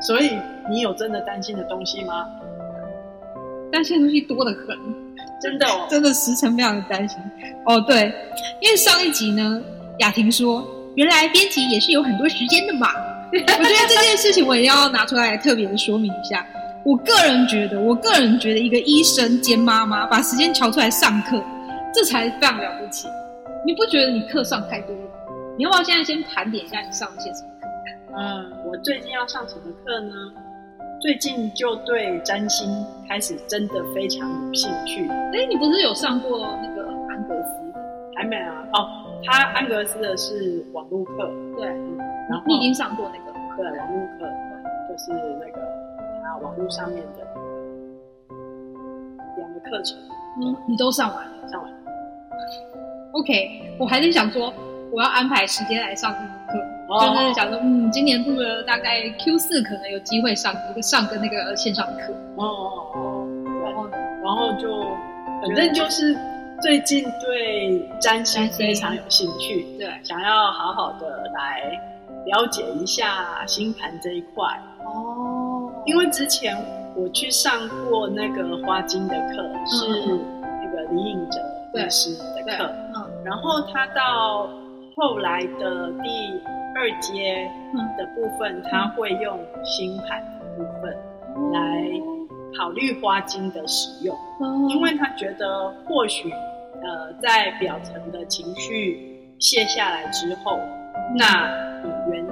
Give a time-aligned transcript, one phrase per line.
[0.00, 0.38] 所以
[0.70, 2.26] 你有真的担心的东西吗？
[3.72, 4.78] 担心的东西多得很，
[5.42, 7.18] 真的哦，真的时辰非常的担心。
[7.64, 8.12] 哦，对，
[8.60, 9.60] 因为上一集呢，
[9.98, 12.88] 雅婷说，原来编辑也是有很多时间的嘛。
[13.32, 16.46] 我觉得这件事情我也要拿出来特别的说明一下。
[16.84, 21.42] 我个人觉得，我个人觉得一个医生兼妈妈把时间调出来上课，
[21.92, 23.08] 这才非常了不起。
[23.66, 25.02] 你不觉得你课上太多了？
[25.58, 27.55] 你要不要现在先盘点一下你上了些什么课？
[28.16, 30.14] 嗯，我最近要上什么课呢？
[30.98, 32.66] 最近就对占星
[33.06, 35.06] 开始真的非常有兴趣。
[35.08, 37.60] 哎，你不是有上过那个安格斯？
[38.14, 38.66] 还没啊？
[38.72, 38.88] 哦，
[39.22, 41.66] 他安格斯的是网络课，对，
[42.30, 43.56] 然后你已经上过那个了吗？
[43.58, 44.26] 对网络课，
[44.88, 45.60] 就是那个
[46.24, 47.26] 他网络上面的
[49.36, 49.98] 两个课程
[50.40, 51.48] 嗯，你都上完了。
[51.48, 51.78] 上完了。
[53.12, 54.50] OK，我还是想说，
[54.90, 63.28] 我要安排时间来上这门课，哦就是想说，嗯，今年度的大概 Q 四可能有机会上一个上个那个线上课，哦哦哦，
[63.64, 63.88] 然后
[64.22, 64.82] 然后就
[65.42, 66.16] 反正就是
[66.60, 71.78] 最近对占星非常有兴趣，对，想要好好的来
[72.26, 74.44] 了解一下星盘这一块。
[74.84, 76.56] 哦，因为之前
[76.94, 79.88] 我去上过那个花精的课，是
[80.62, 81.40] 那个李颖哲
[81.74, 83.04] 律师的，课，嗯。
[83.24, 84.48] 然后他到
[84.96, 86.08] 后来的第
[86.76, 87.50] 二阶
[87.96, 90.94] 的部分，他会用星盘的部分
[91.52, 91.90] 来
[92.56, 100.58] 考虑花精的使用，哦因为他觉得或许呃在表层的情绪卸下来之后，
[101.16, 101.48] 那
[101.82, 102.24] 你原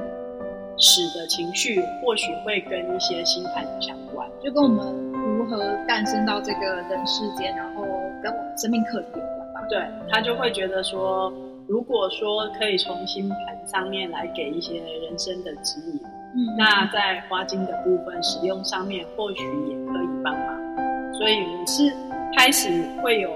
[0.77, 4.29] 始的情绪或许会跟一些星盘有相关。
[4.42, 4.95] 就跟我们
[5.39, 5.58] 如何
[5.89, 7.83] 诞生到这个人世间，然后
[8.23, 9.67] 跟我们生命课题有关吧。
[9.69, 9.79] 对
[10.11, 11.33] 他就会觉得说，
[11.67, 16.01] 如果说可以从星盘上面来给一些人生的指引，
[16.34, 16.57] 嗯。
[16.59, 21.15] 那在花精的部分使用上面或许也可以帮忙。
[21.15, 21.92] 所以我是
[22.37, 22.69] 开始
[23.03, 23.31] 会有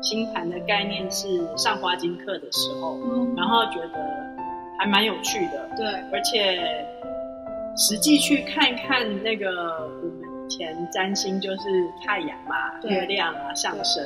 [0.00, 3.34] 星盘的概念是上花精课的时候，嗯。
[3.36, 3.98] 然后觉得
[4.78, 6.86] 还蛮有趣的，对，而且
[7.76, 11.62] 实际去看一看那个我们以前占星就是
[12.04, 14.02] 太阳嘛、月亮啊上升，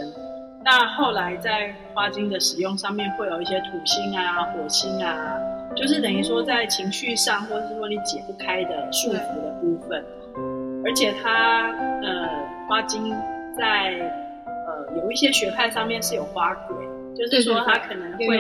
[0.65, 5.17] 那后来在花精的使用上面会有一些土星啊、火星啊，
[5.75, 10.05] 就是等于说在情绪上或者是说你解不开的束缚的部分，
[10.85, 11.71] 而且它
[12.03, 12.29] 呃
[12.69, 13.11] 花精
[13.57, 13.93] 在
[14.45, 16.77] 呃有一些学派上面是有花鬼，
[17.17, 18.37] 就是说它可能会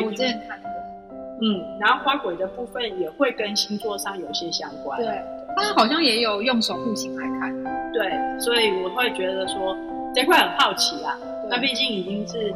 [1.40, 5.00] 嗯，然后花鬼的部分也会跟星座上有些相关。
[5.00, 5.22] 对，
[5.56, 9.76] 他好像也有用守护星来看，对，所以我会觉得说
[10.12, 11.16] 这块很好奇啦。
[11.48, 12.54] 对那毕竟已经是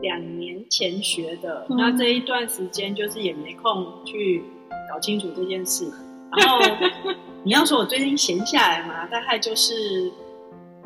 [0.00, 4.44] 两年前学的，嗯那这一段时间就是也没空去
[4.92, 5.90] 搞清楚这件事。
[6.36, 6.58] 然后
[7.44, 10.12] 你要说我最近闲下来嘛，大概就是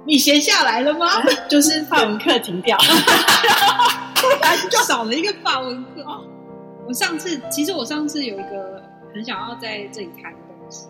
[0.05, 1.07] 你闲下来了吗？
[1.49, 2.77] 就是法文课停掉，
[4.71, 6.05] 就少了一个法文课。
[6.87, 8.83] 我上次其实我上次有一个
[9.13, 10.89] 很想要在这里谈的东西，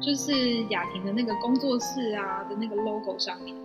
[0.00, 3.56] 就是雅婷的那个工作室啊的那个 logo 上面。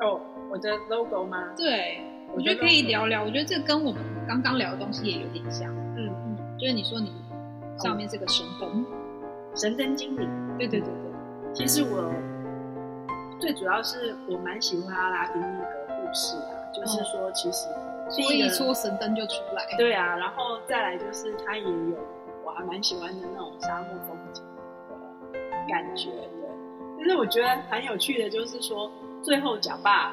[0.00, 0.20] 哦，
[0.50, 1.52] 我的 logo 吗？
[1.56, 2.00] 对，
[2.34, 3.22] 我觉得可以聊聊。
[3.22, 5.68] 我觉得这跟我们刚刚聊的东西也有点像。
[5.96, 7.12] 嗯，嗯，就是你说你
[7.78, 8.86] 上面这个神灯，
[9.54, 10.28] 神灯精灵。
[10.56, 12.12] 对对对对，其实我
[13.40, 17.66] 最主要是我蛮喜欢阿拉丁那个故事啊，就是说其实
[18.16, 19.64] 第所以一个说神灯就出来。
[19.76, 21.96] 对啊，然后再来就是它也有
[22.44, 24.44] 我还蛮喜欢的那种沙漠风景
[25.32, 25.38] 的
[25.68, 26.48] 感觉，对。
[26.98, 28.90] 但是我觉得很有趣的就是说，
[29.22, 30.12] 最后假爸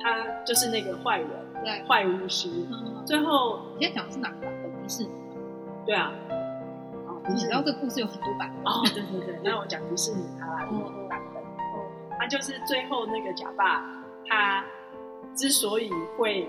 [0.00, 1.30] 他就是那个坏人，
[1.64, 4.82] 对，坏巫师，嗯，最后你现在讲的是哪个版本？
[4.82, 5.10] 迪士尼。
[5.86, 6.12] 对啊，
[7.06, 8.72] 哦，你知道这个故事有很多版本。
[8.72, 11.42] 哦，对对对，那我讲迪士尼阿拉丁的版本，
[12.18, 13.84] 他就是最后那个假爸，
[14.26, 14.64] 他
[15.34, 16.48] 之所以会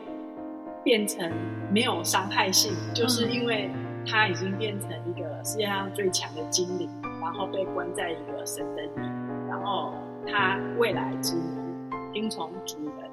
[0.84, 1.32] 变成
[1.72, 3.70] 没有伤害性，就是因为
[4.06, 6.90] 他已经变成一个世界上最强的精灵，
[7.22, 9.10] 然后被关在一个神灯里，
[9.50, 9.94] 然后
[10.26, 11.65] 他未来只能
[12.16, 13.12] 听从主人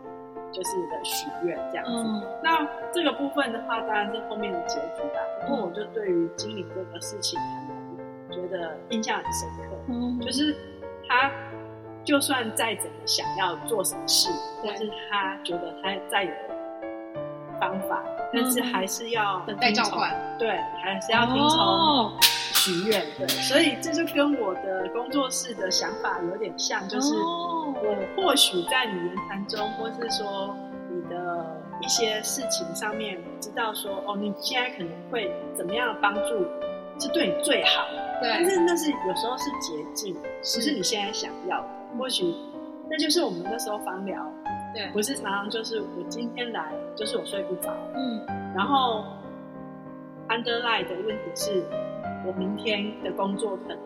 [0.53, 1.93] 就是的许愿这样子。
[1.93, 5.21] 嗯，那这个部分的话，当然是后面的结局啦。
[5.41, 7.37] 不过我就对于精灵这个事情
[8.31, 10.21] 觉得印象很深刻，嗯。
[10.21, 10.57] 就是
[11.09, 11.29] 他
[12.05, 14.31] 就算再怎么想要做什么事，
[14.65, 16.31] 但是他觉得他再有
[17.59, 20.49] 方法，但是还是要等待召唤，对，
[20.81, 22.13] 还是要听从哦
[22.63, 23.27] 许愿，对。
[23.29, 27.15] 所以这就跟我的工作室的想法有点像，就是。
[27.15, 27.49] 哦
[27.85, 30.55] 我或许在你言谈中，或是说
[30.89, 36.47] 你的一些事情上面，知道说哦，你现在可能会怎么样的帮助
[37.01, 37.89] 是对你最好，
[38.21, 41.69] 对但，是那是有时候是捷径，不是你现在想要的。
[41.99, 42.33] 或许
[42.89, 44.25] 那就是我们那时候房疗，
[44.73, 48.25] 对，不是常常就是我今天来就是我睡不着，嗯，
[48.55, 49.03] 然后
[50.29, 51.65] underline 的问题是，
[52.27, 53.79] 我明天的工作可能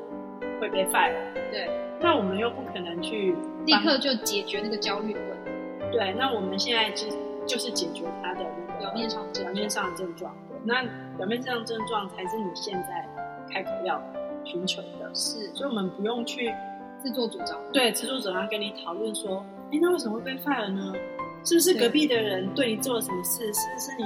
[0.60, 1.12] 会被 fire，
[1.50, 1.68] 对，
[2.00, 3.34] 那我们又不可能去
[3.66, 7.08] 立刻就解决那个焦虑的问题，对，那我们现在就
[7.46, 10.82] 就是解决他的那个表面上表面上的症状，对那
[11.16, 13.08] 表面上的症状才是你现在
[13.52, 14.02] 开口要
[14.44, 15.46] 寻求的，是。
[15.54, 16.52] 所以我们不用去
[17.02, 20.92] 自作主张，对自作主张跟你讨论说，哎，那为什么会被 fire 呢？
[21.44, 23.46] 是不是隔壁的人对你做了什么事？
[23.54, 24.04] 是不是你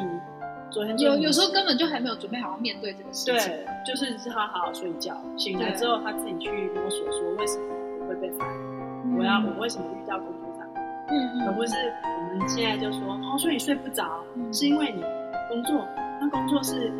[0.71, 7.65] 昨天有有时候根本就还没有准备好要面对这个事情，对，就是让他好好睡觉，醒来之后他自己去摸索说为什么
[8.01, 10.67] 我会被嗯我要我为什么遇到工作上。
[11.09, 11.75] 嗯嗯，而不是
[12.05, 14.53] 我们现在就说哦，所以你睡不着，嗯。
[14.55, 15.03] 是因为你
[15.49, 15.87] 工作，
[16.21, 16.93] 那工作是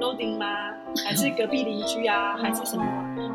[0.00, 0.46] loading 吗？
[1.04, 2.34] 还是隔壁邻居啊？
[2.40, 2.84] 还是什么？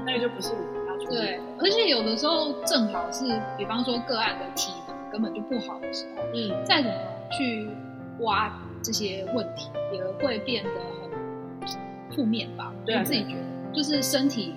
[0.06, 6.98] 那个就不是我们要处理对，而且有的时候正好是，比方说个案的体能根本就不好的时候，嗯，再怎么
[7.38, 7.70] 去
[8.22, 8.52] 挖
[8.84, 10.70] 这些问题，也会变得
[11.02, 12.72] 很负面吧。
[12.86, 14.54] 对啊我自己觉得，就是身体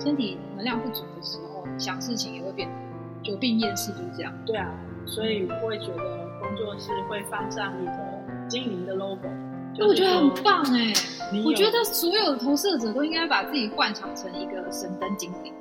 [0.00, 2.74] 身体能量不足的时候，想事情也会变得
[3.22, 4.32] 久病厌世，就是这样。
[4.46, 4.68] 对啊，
[5.06, 7.92] 所以我会觉得工作室会放上一个
[8.48, 9.28] 精灵的 logo，
[9.76, 10.92] 就我觉得很棒哎、
[11.44, 15.52] 我觉得所有的投射者都应该把自己幻想成一个神灯精灵，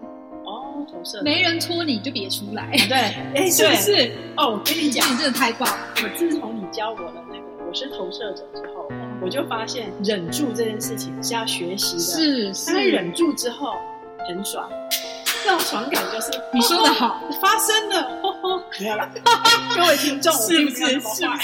[0.45, 2.97] 哦，投射没人戳你就别出来，对，
[3.35, 4.11] 哎， 是不是？
[4.37, 5.77] 哦，我跟你讲，你真的太棒了。
[6.03, 8.87] 我自从你教我了那个我是投射者之后，
[9.21, 13.73] 我就发现忍住这件事情是要学习的，是是，但是忍住之后
[14.25, 14.69] 很爽，
[15.43, 18.21] 这种爽感就是 你说的好，发生了，
[18.79, 19.09] 没有啦，
[19.75, 21.37] 各位听众，我是不是是不坏。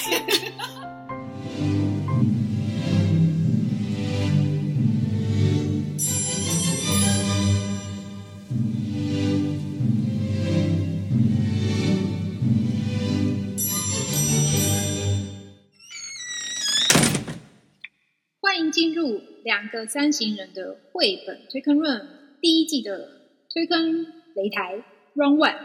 [19.44, 22.08] 两个三行人的绘本推坑论
[22.42, 23.22] 第一季的
[23.54, 24.06] 推坑
[24.36, 24.76] 擂台
[25.14, 25.60] Run One。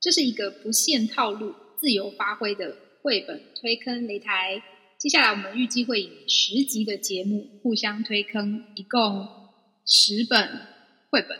[0.00, 4.62] 这是一个不限套路、自由发挥的绘本推坑擂台。
[4.98, 9.28] 接下来我们预计会以十集的节目互相推坑，一共
[9.86, 10.48] 十本
[11.10, 11.38] 绘本。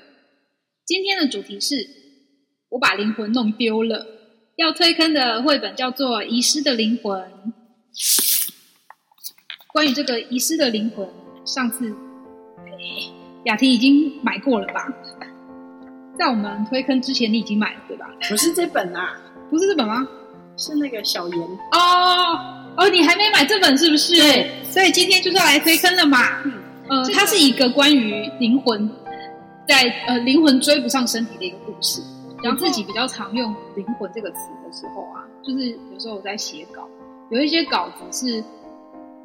[0.85, 1.89] 今天的主题是
[2.71, 4.07] 我把灵魂弄丢了。
[4.57, 7.21] 要推坑的绘本叫做《遗失的灵魂》。
[9.73, 11.09] 关于这个遗失的灵魂，
[11.45, 11.95] 上次
[13.45, 14.89] 雅婷已经买过了吧？
[16.19, 18.09] 在我们推坑之前，你已经买了对吧？
[18.29, 19.17] 不是这本啊，
[19.51, 20.07] 不是这本吗？
[20.57, 21.41] 是那个小严，
[21.73, 22.39] 哦
[22.77, 24.15] 哦，你还没买这本是不是？
[24.15, 26.19] 对，所以今天就是要来推坑了嘛。
[26.45, 26.53] 嗯，
[26.89, 28.89] 呃，它是一个关于灵魂
[29.67, 32.01] 在呃灵魂追不上身体的一个故事。
[32.43, 36.87] 然后自己比较常用“灵魂”这个词的时候啊，就是有时候我在写稿，
[37.31, 38.45] 有一些稿子是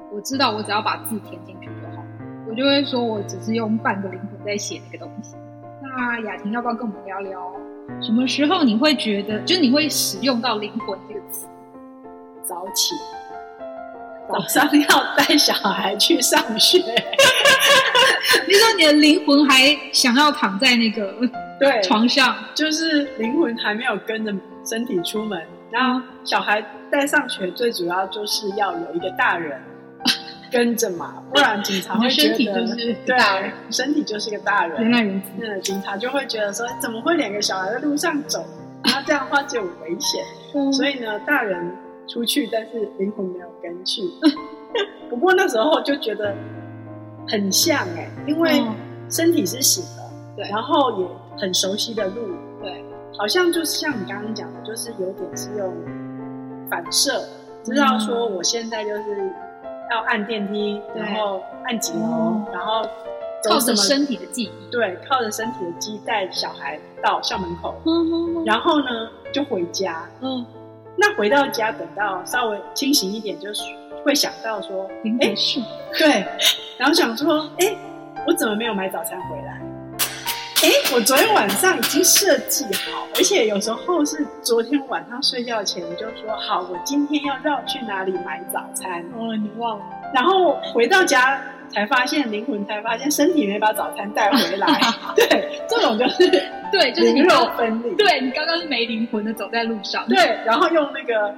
[0.09, 1.67] 我知道我只要把字填进去
[2.59, 5.33] 就会说我只是用半个灵魂在写那个东西。
[5.81, 7.39] 那雅婷要不要跟我们聊聊，
[8.01, 11.47] 什么时候你会觉得，就是你会使用到“灵魂”这个词？
[12.43, 12.95] 早起，
[14.27, 16.79] 早上要带小孩去上学，
[18.45, 21.15] 你说你的灵魂还想要躺在那个
[21.61, 24.33] 对，床上，就是灵魂还没有跟着
[24.65, 26.61] 身体出门，然后小孩
[26.91, 29.61] 带上学，最主要就是要有一个大人
[30.51, 35.25] 跟着嘛，不然警察会觉得身体就是对大人，身体就是个大人原，来如此。
[35.37, 38.45] 那警察就会觉得说，怎么会两个小孩在路上走？
[38.83, 40.23] 然后这样的话就有危险。
[40.73, 41.75] 所以以呢，大人
[42.07, 44.01] 出去，但是灵魂没有跟去。
[45.09, 46.35] 不过那时候就觉得
[47.27, 48.75] 很像哎、因为嗯
[49.09, 50.03] 身体是醒的，
[50.35, 52.15] 对然后也很熟悉的路，
[52.61, 52.83] 对，
[53.17, 55.73] 好像就是像你刚刚讲的，就是有点是用
[56.69, 57.23] 反射，
[57.63, 59.31] 知道说我现在就是
[59.91, 62.83] 要按电梯，然后按几楼，哦然后
[63.47, 64.71] 靠什么着身体的记忆。
[64.71, 70.07] 对，靠着身体的记忆带小孩到校门口，嗯然后呢就回家。
[70.21, 70.45] 嗯，
[70.97, 73.63] 那回到家，等到稍微清醒一点，就是
[74.05, 75.59] 会想到说，灵魂树，
[75.97, 76.25] 对，
[76.77, 77.75] 然后想说，哎，
[78.27, 79.58] 我怎么没有买早餐回来？
[80.61, 89.85] 哎，我昨天晚上已经设计好，而且有时候是昨天晚上睡觉前就说好，我今天要绕去哪里买早餐，哦，你忘了？
[90.13, 94.67] 然后回到家才发现，灵魂才发现身体没把早餐带回来。
[95.15, 96.29] 对，这种就是
[96.73, 97.95] 对，就是肉刚，分离。
[97.95, 100.05] 对你刚刚是没灵魂的走在路上。
[100.09, 101.33] 对，然后用那个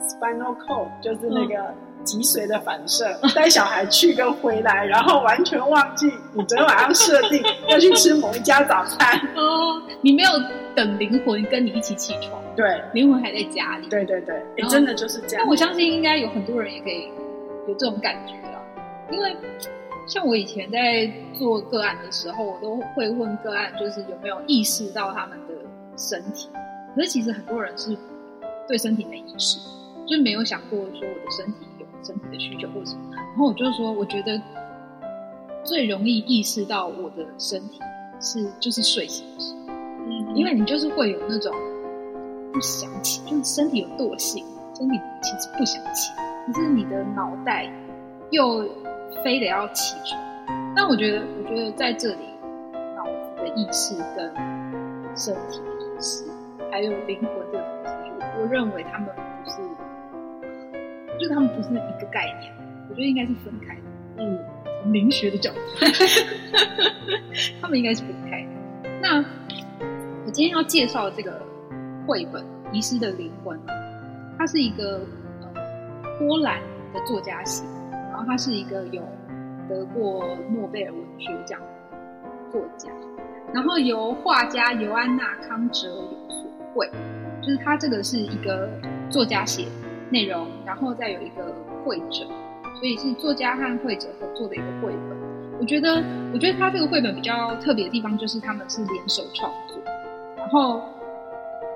[0.00, 1.72] spinal cord，就是那个
[2.04, 9.18] 脊髓的反射，带小孩去跟回来，然后完全忘记你昨天晚上设定要去吃某一家早餐。
[9.34, 10.30] 哦，你没有
[10.74, 13.88] 等灵魂跟你一起起床，对，灵魂还在家里。
[13.88, 15.44] 对对对，哎，真的就是这样。
[15.44, 17.08] 那我相信应该有很多人也可以
[17.66, 18.62] 有这种感觉了，
[19.10, 19.36] 因为
[20.06, 25.54] 像我以前在做个案的时候，我都会问个案，就是有没有意识到他们的
[25.96, 26.50] 身体。
[26.94, 27.96] 可是其实很多人是
[28.68, 29.58] 对身体没意识，
[30.06, 33.02] 就是没有想过说我的身体有身体的需求或者什么。
[33.12, 34.40] 然后我就说，我觉得
[35.64, 37.80] 最容易意识到我的身体
[38.20, 39.60] 是就是睡醒的时候。
[40.06, 41.50] 嗯因为你就是会有那种
[42.52, 44.44] 不想起，就是身体有惰性，
[44.74, 46.12] 身体其实不想起，
[46.46, 47.72] 可是你的脑袋
[48.30, 48.68] 又
[49.22, 50.20] 非得要起床。
[50.76, 52.26] 但我觉得，我觉得在这里，
[52.96, 54.28] 脑子的意识跟
[55.16, 56.26] 身体的意识，
[56.70, 59.08] 还有灵魂这个东西，我我认为他们
[61.24, 62.52] 就他们不是一个概念，
[62.90, 63.80] 我觉得应该是分开的。
[64.18, 64.38] 嗯
[64.82, 65.58] 从灵学的角度，
[67.62, 68.90] 他们应该是分开的。
[69.00, 69.24] 那
[70.26, 71.40] 我今天要介绍的这个
[72.06, 73.58] 绘本《遗失的灵魂》，
[74.38, 75.00] 它是一个
[75.40, 75.48] 呃
[76.18, 76.60] 波兰
[76.92, 77.64] 的作家写，
[78.10, 79.02] 然后他是一个有
[79.70, 81.66] 得过诺贝尔文学奖的
[82.52, 82.90] 作家，
[83.54, 86.86] 然后由画家尤安娜康哲有所绘，
[87.40, 88.68] 就是他这个是一个
[89.08, 89.66] 作家写
[90.14, 91.52] 内容，然后再有一个
[91.84, 92.24] 绘者，
[92.78, 95.18] 所以是作家和绘者合作的一个绘本。
[95.58, 96.00] 我觉得，
[96.32, 99.76] 我觉得他这个绘本比较特别的地方就是他们是联手创作，
[100.36, 100.82] 然后，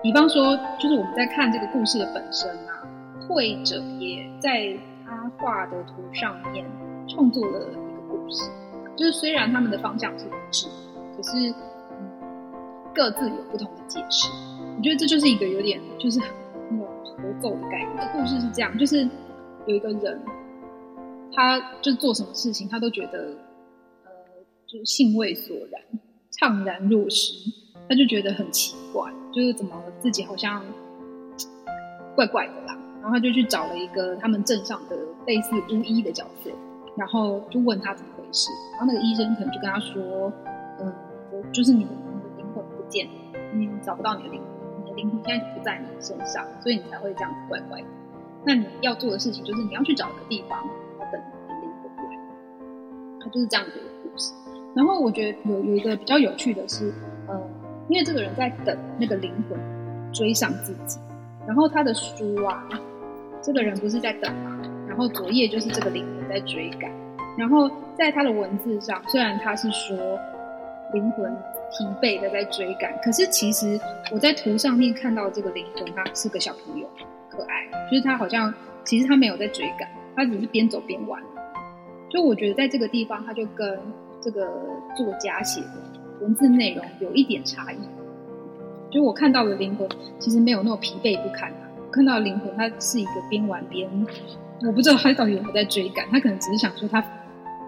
[0.02, 2.86] 比方说，就是我们在看这个故事的本身啊，
[3.26, 4.72] 绘者也在
[5.04, 6.64] 他画的图上面
[7.08, 8.48] 创作了一个故事，
[8.96, 10.68] 就是虽然他们的方向是一致，
[11.16, 11.50] 可是
[11.90, 12.10] 嗯，
[12.94, 14.28] 各自有不同的解释。
[14.76, 16.20] 我觉得这就是一个有点就是
[17.18, 18.08] 合奏的概念。
[18.12, 19.06] 故事是这样，就是
[19.66, 20.20] 有一个人，
[21.34, 23.34] 他就做什么事情，他都觉得
[24.04, 24.10] 呃，
[24.66, 25.82] 就是兴味索然，
[26.32, 27.34] 怅然若失，
[27.88, 30.64] 他就觉得很奇怪，就是怎么自己好像
[32.14, 32.78] 怪怪的啦。
[33.00, 34.96] 然后他就去找了一个他们镇上的
[35.26, 36.50] 类似巫医的角色，
[36.96, 38.50] 然后就问他怎么回事。
[38.72, 40.30] 然后那个医生可能就跟他说
[40.80, 40.92] ：“嗯，
[41.52, 43.12] 就是你的你的灵魂不见了，
[43.54, 44.42] 你找不到你的灵，
[44.98, 47.86] 灵魂现在不在你身上，所以你才会这样子怪怪的。
[48.44, 52.18] 那你要做的事情就是你要去找一个地方，然后等你灵魂来。
[53.20, 54.32] 它就是这样子的一个故事。
[54.74, 56.92] 然后我觉得有有一个比较有趣的是，
[57.28, 57.40] 呃，
[57.88, 59.58] 因为这个人在等那个灵魂
[60.12, 60.98] 追上自己，
[61.46, 62.68] 然后他的书啊，
[63.40, 66.90] 这个人不是在等嘛，然后昨夜就是这个灵魂在追赶，
[67.36, 69.96] 然后在他的文字上，虽然他是说
[70.92, 71.36] 灵魂
[71.70, 73.78] 疲惫的在追赶，可是其实
[74.12, 76.88] 我在图上面看到这个灵魂，他是个小朋友，
[77.28, 78.52] 可爱，就是他好像
[78.84, 81.22] 其实他没有在追赶，他只是边走边玩。
[82.10, 83.78] 就我觉得在这个地方，他就跟
[84.20, 84.48] 这个
[84.96, 85.68] 作家写的
[86.22, 87.76] 文字内容有一点差异。
[88.90, 89.86] 就我看到的灵魂
[90.18, 93.86] 其实没有那么疲惫不堪，我看到灵魂他是一个边玩边，
[94.66, 97.00] 我不知道他到底有没有在追赶，他可能只是想说他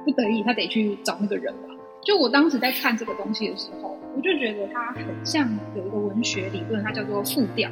[0.04, 1.74] 不得已他得去找那个人吧。
[2.02, 7.70] 就我当时在看这个东西的时候，我就觉得它很像有一个文学理论，它叫做复调。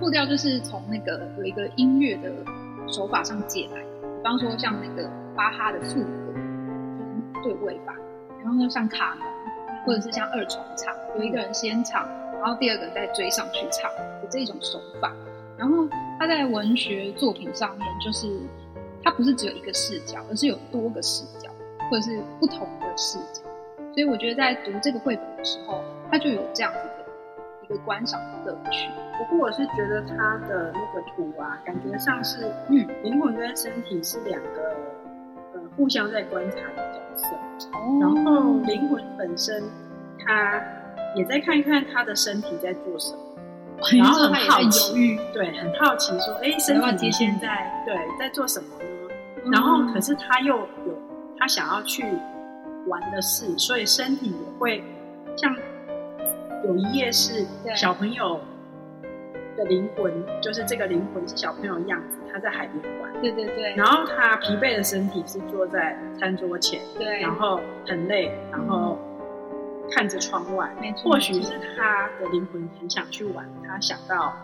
[0.00, 2.30] 复调就是从那个有一个音乐的
[2.88, 6.34] 手法上借来，比方说像那个巴哈的副歌，
[6.98, 7.94] 就是对位法，
[8.42, 9.26] 然后呢像卡农
[9.84, 12.08] 或者是像二重唱，有一个人先唱，
[12.40, 15.12] 然后第二个人再追上去唱的这种手法。
[15.56, 18.28] 然后他在文学作品上面，就是
[19.02, 21.50] 它不是只有一个视角，而是有多个视角，
[21.90, 23.47] 或者是不同的视角。
[23.98, 27.04] 所以我觉得在读这个绘本的时候，它就有这样子的
[27.64, 28.88] 一个观赏的乐趣。
[29.18, 34.76] 不过我是觉得他的那个图啊，感觉上是嗯，灵魂跟身体是两个
[35.52, 37.34] 呃互相在观察的角色，
[37.72, 39.64] 哦然后灵魂本身
[40.24, 40.62] 他
[41.16, 43.18] 也在看看他的身体在做什么，
[43.98, 48.84] 然后很他也在好奇犹豫，对，很好奇说，哎，身体现在对在做什么呢？
[49.44, 50.94] 嗯然后可是他又有
[51.36, 52.04] 他想要去
[52.88, 54.82] 玩的事，所以身体也会
[55.36, 55.54] 像
[56.64, 58.40] 有一页是小朋友
[59.56, 68.98] 的灵魂，就是这个灵魂是小朋友的样子，他在海边玩，对对对，然后他疲惫的身体是坐在餐桌前，对，然后很累，然后
[69.90, 74.34] 看着窗外，没错，或许是他的灵魂很想去玩，他想到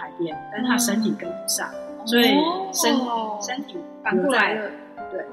[0.00, 1.68] 海边，但是他身体跟不上，
[2.04, 2.24] 所以
[2.72, 3.38] 身、哦。
[3.40, 4.70] 身体反过来了，
[5.10, 5.24] 对，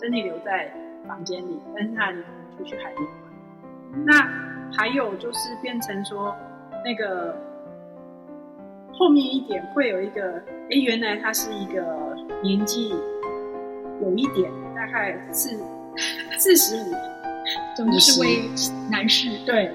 [0.00, 0.72] 身体留在
[1.06, 4.04] 房间里，但是他的灵魂出去海边玩。
[4.04, 6.34] 那还有就是变成说，
[6.84, 7.36] 那个
[8.92, 12.94] 后面一点会有一个，哎，原来他是一个年纪
[14.02, 15.50] 有一点，大概四
[16.38, 16.94] 四十五，
[17.76, 18.48] 总之是位
[18.90, 19.70] 男士，对，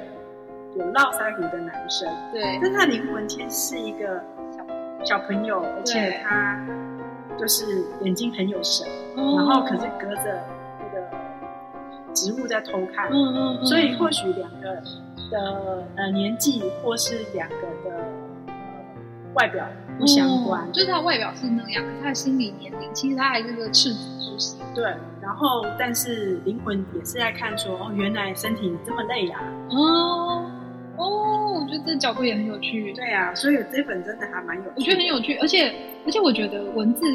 [0.76, 4.22] 有络腮胡的男生，对，但他灵魂其实是一个
[4.52, 4.66] 小
[5.06, 6.60] 小朋友，而且他
[7.38, 9.36] 就是眼睛很有神，哦。
[9.38, 10.59] 然后可是隔着那个
[12.14, 14.82] 植物在偷看，嗯嗯嗯，所以或许两个
[15.32, 17.98] 的呃年纪或是两个的
[18.48, 18.54] 呃
[19.34, 19.66] 外表
[19.98, 24.60] 不相关，哦就是他外表是那样，他的心理年龄其实他还是个赤子之心。
[24.74, 24.84] 对，
[25.22, 29.40] 然后但是灵魂也是在看说，哦，原来身体这么累呀、
[29.70, 30.46] 哦
[30.98, 32.92] 哦，我觉得这角度也很有趣。
[32.94, 35.74] 对啊、所以这本真的还蛮有趣，我觉得很有趣，而且
[36.06, 37.06] 而且我觉得文字，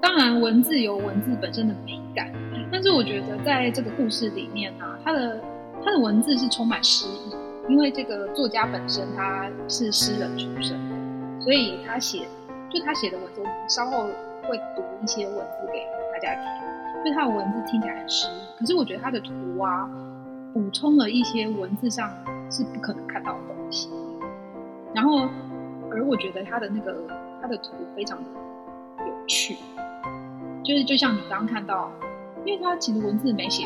[0.00, 2.30] 当然文字有文字本身的美感，
[2.72, 5.40] 但是我觉得在这个故事里面呢、他的
[5.84, 7.34] 他的文字是充满诗意，
[7.68, 12.26] 因为这个作家本身他是诗人出身的，所以他写
[12.70, 14.04] 就他写的文字，稍后
[14.48, 19.88] 会读一些文字给大家听，就他的文字听起来很诗意，可是我觉得他的图啊，
[20.52, 22.10] 补充了一些文字上
[22.50, 23.90] 是不可能看到的东西。
[24.94, 25.28] 然后，
[25.90, 26.96] 而我觉得他的那个
[27.40, 28.24] 他的图非常的
[29.06, 29.56] 有趣，
[30.64, 31.90] 就是就像你刚刚看到，
[32.44, 33.64] 因为他其实文字没写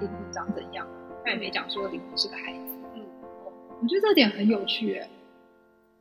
[0.00, 0.86] 灵魂长怎样，
[1.24, 3.02] 他也没讲说灵魂是个孩子，嗯，
[3.82, 5.08] 我觉得这点很有趣耶，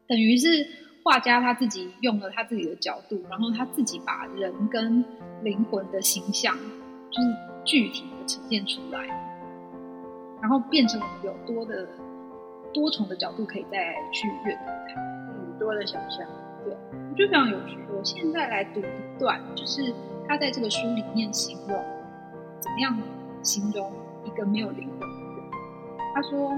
[0.08, 0.66] 等于是
[1.04, 5.04] 画家他自己用了他自己的角度，然后他自己把人跟
[5.44, 6.56] 灵魂的形象，
[7.12, 7.28] 就是
[7.66, 9.06] 具体的呈现出来，
[10.42, 11.88] 然后变成我们有多的
[12.74, 15.02] 多重的角度可以再去阅读它。
[15.32, 16.26] 嗯，多的想象，
[16.66, 17.78] 我觉得非常有趣。
[17.92, 19.94] 我现在来读一段，就是
[20.28, 21.84] 他在这个书里面形容
[22.60, 22.98] 怎么样
[23.42, 23.92] 形容
[24.24, 25.52] 一个没有灵魂的人。
[26.14, 26.52] 他说，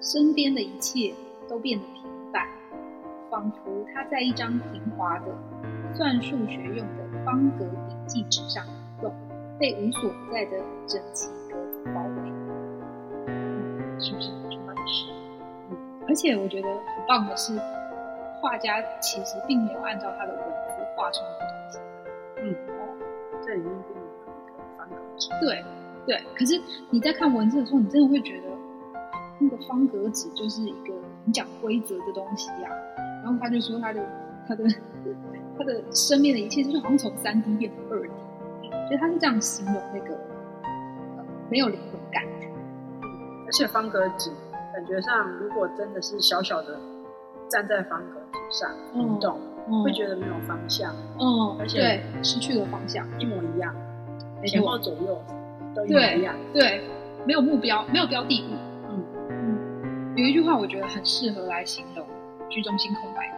[0.00, 1.14] 身边的一切
[1.48, 2.46] 都变得平淡，
[3.30, 5.26] 仿佛他在一张平滑的
[5.94, 8.70] 算数学用的方格笔记纸上移
[9.00, 9.14] 动，
[9.58, 12.32] 被无所不在的整齐格子包围。
[13.28, 15.06] 嗯，是不是充满诗？
[15.70, 15.76] 嗯，
[16.08, 17.58] 而且我觉得很棒的是，
[18.42, 21.95] 画家其实并没有按照他的文字画出不同形嗯，
[25.40, 25.64] 对
[26.06, 28.48] 对，可是你在看文字的时候，你真的会觉得
[29.38, 32.70] 那个方格纸就是一个很讲规则的东西呀、
[33.22, 34.00] 然后他就说他的
[34.46, 34.64] 他的
[35.58, 40.14] 他的生命的一切，就是好像从三 D 变成二 D，所以他是这样形容那个
[41.16, 42.48] 呃没有灵魂感觉。
[43.46, 44.30] 而且方格纸
[44.72, 46.78] 感觉上，如果真的是小小的
[47.48, 53.74] 站在方格纸上移动，嗯会觉得没有方向，嗯，而且对失去了方向，一模一样，
[54.46, 55.22] 前后左右
[55.74, 56.80] 都一样，对，
[57.26, 58.54] 没有目标，没有标的物。
[58.90, 62.06] 嗯嗯，有一句话我觉得很适合来形容
[62.48, 63.30] 居中心空白，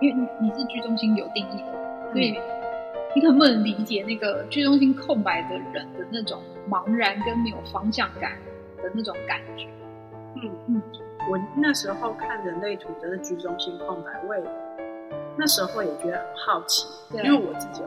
[0.00, 2.38] 因为你你是居中心有定义的，所以
[3.14, 8.32] 你可能不能理解那个居中心空白的人的那种茫然跟没有方向感
[8.82, 9.68] 的那种感觉。
[10.36, 10.82] 嗯嗯，
[11.30, 14.42] 我那时候看人类图的居中心空白，我也
[15.36, 17.82] 那时候也觉得很好奇，因为我自己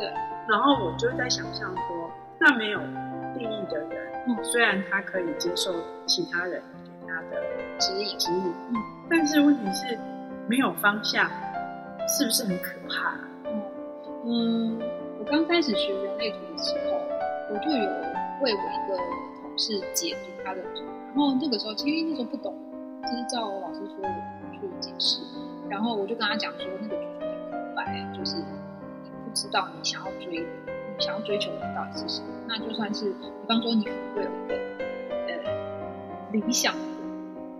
[0.00, 0.08] 对，
[0.48, 2.10] 然后我就在想象说，
[2.40, 2.80] 那没有
[3.36, 3.90] 定义的人，
[4.26, 5.74] 嗯虽然他可以接受
[6.06, 7.36] 其他人给他的
[7.78, 8.76] 指引指引，嗯，
[9.10, 9.98] 但是问题是
[10.48, 11.30] 没有方向，
[12.08, 13.14] 是不是很可怕？
[13.44, 13.62] 嗯
[14.24, 14.80] 嗯，
[15.18, 16.98] 我刚开始学人类图的时候，
[17.52, 17.84] 我就有
[18.40, 18.96] 为我一个
[19.42, 22.54] 同事解读他的图，然后那个时候其实那时候不懂，
[23.02, 24.08] 就是照我老师说的
[24.52, 25.20] 去解释，
[25.68, 28.44] 然后我就跟他讲说，那个居中心空白就是你
[29.34, 34.54] 知道你想要追，你想要追求的到底是什么，那就算是比方说你可能会有一个
[35.28, 36.80] 呃理想的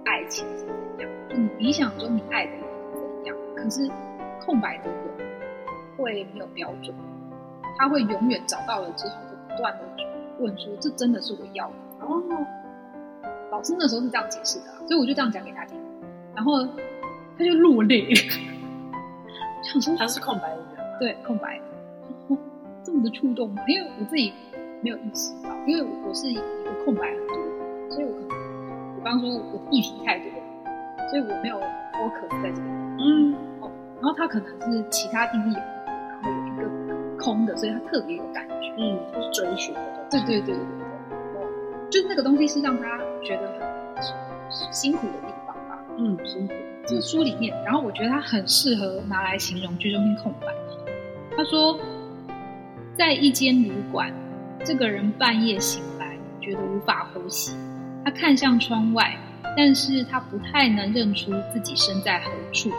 [0.04, 2.60] 爱情是怎样，就你理想中你爱的人
[2.94, 3.90] 是怎样，可是
[4.44, 4.96] 空白的人
[5.96, 6.94] 会没有标准，
[7.78, 9.80] 他会永远找到了之后，就不断的
[10.38, 12.22] 问说：“这真的是我要的？”哦，
[13.50, 15.78] 老师那时候是这样解释的、所以我就这样讲给他听，
[16.34, 16.66] 然后
[17.36, 18.08] 他就落泪。
[18.14, 18.16] 了，
[19.62, 20.62] 想说他是空白的，
[21.00, 21.64] 对空白的，
[22.28, 22.38] 哦
[22.84, 23.62] 这么的触动吗？
[23.66, 24.32] 因为我自己
[24.82, 26.42] 没有意识到，因为我是一个
[26.84, 30.30] 空白很多的，所以我可能，比方说我的议题太多，
[31.08, 32.96] 所以我没有 focus 在这个地方。
[33.00, 33.34] 嗯，
[33.96, 38.72] 然后他可能是其他定义有，然后有一个空的，所以他特别有感觉。
[38.78, 40.64] 嗯，就是追寻的东西，对对对对对
[41.08, 45.82] 对，哦，就是那个东西是让他觉得很辛苦的地方吧。
[45.98, 46.54] 嗯，辛苦，
[46.86, 50.46] 这个书里面，然后我觉得它很适合拿来形容居中心空白。
[51.36, 51.78] 他说，
[52.96, 54.12] 在一间旅馆，
[54.64, 57.56] 这个人半夜醒来，觉得无法呼吸。
[58.04, 59.16] 他看向窗外，
[59.56, 62.70] 但是他不太能认出自己身在何处，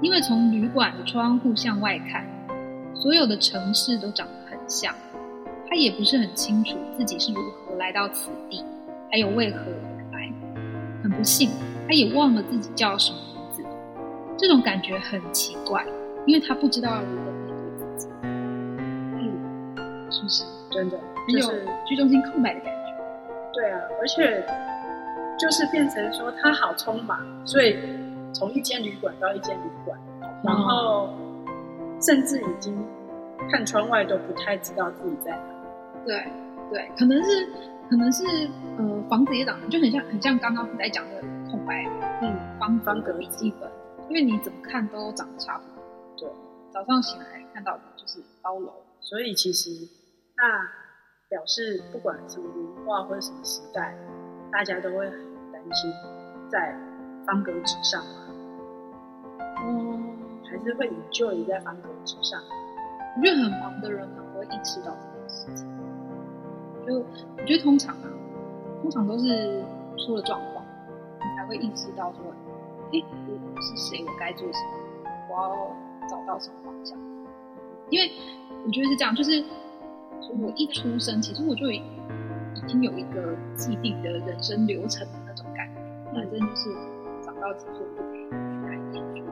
[0.00, 2.24] 因为从旅馆的窗户向外看，
[2.94, 4.94] 所有的城市都长得很像，
[5.68, 8.64] 他也不是很清楚自己是如何来到此地，
[9.10, 10.32] 还有为何而来。
[11.02, 11.50] 很不幸，
[11.88, 13.64] 他也忘了自己叫什么名字。
[14.38, 15.84] 这种感觉很奇怪，
[16.26, 17.32] 因为他不知道要如何
[18.22, 20.44] 嗯，是不是？
[20.70, 22.94] 真的很有就是居中心空白的感觉。
[23.52, 24.42] 对啊，而且
[25.38, 27.76] 就是变成说他好匆忙，所以
[28.32, 29.98] 从一间旅馆到一间旅馆，
[30.42, 31.10] 然后
[32.00, 32.74] 甚至已经
[33.50, 35.44] 看窗外都不太知道自己在哪。
[36.06, 36.24] 对
[36.70, 37.46] 对，可能是
[37.90, 38.24] 可能是
[38.78, 41.84] 呃房子也长得就很像很像刚刚在讲的空白
[42.22, 43.70] 嗯，方方格格笔记本，
[44.08, 45.84] 因为你怎么看都长得差不多。
[46.16, 46.30] 对，
[46.70, 48.72] 早上醒来看到的就是高楼。
[49.00, 49.70] 所以其实
[50.36, 50.68] 那
[51.28, 53.96] 表示不管什么文化或者什么时代，
[54.50, 55.18] 大家都会很
[55.52, 55.92] 担心
[56.50, 56.76] 在
[57.26, 58.26] 方格纸上嘛，
[59.64, 62.40] 嗯，还是会 enjoy 在方格纸上。
[63.16, 65.68] 我觉得很忙的人呢不会意识到这件事情。
[66.86, 68.08] 就我觉得通常啊，
[68.80, 69.62] 通常都是
[69.98, 70.64] 出了状况，
[71.18, 72.20] 你才会意识到说，
[72.92, 76.98] 哎，我我是谁，我该做什么，我要找到什么方向。
[77.92, 78.10] 因为
[78.64, 79.44] 我觉得是这样，就是
[80.40, 81.82] 我一出生，其实我就已
[82.66, 86.72] 经有一个既定的人生流程的那种感觉，反正就是
[87.22, 89.22] 长到几岁就可以去看念书，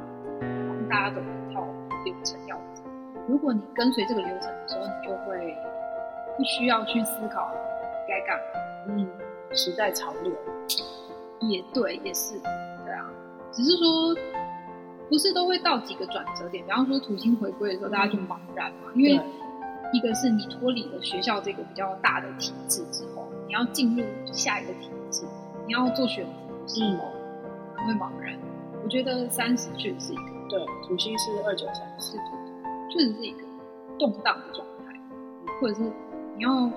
[0.91, 1.67] 大家都有一套
[2.05, 2.83] 流程要走。
[3.27, 5.57] 如果你跟随这个流程的时候，你就会
[6.37, 7.51] 不需要去思考
[8.07, 8.45] 该干嘛。
[8.89, 9.09] 嗯，
[9.57, 10.31] 时代潮流。
[11.49, 13.11] 也对，也是，对啊，
[13.53, 14.15] 只是说
[15.11, 19.21] 不是都会到几个转折点，比方说土星回归的时候，大家就茫然嘛，因为
[19.93, 25.25] 一个是你脱离了学校这个比较大的体制之后，你要进入下一个体制，
[25.67, 26.31] 你要做选择
[26.63, 27.09] 的时候，
[27.75, 28.39] 可能会茫然。
[28.85, 32.23] 我觉得三十确实是一个，对，土星是二九三四是，
[32.91, 33.39] 确实是一个
[33.99, 34.95] 动荡的状态，
[35.61, 35.83] 或者是
[36.37, 36.71] 你要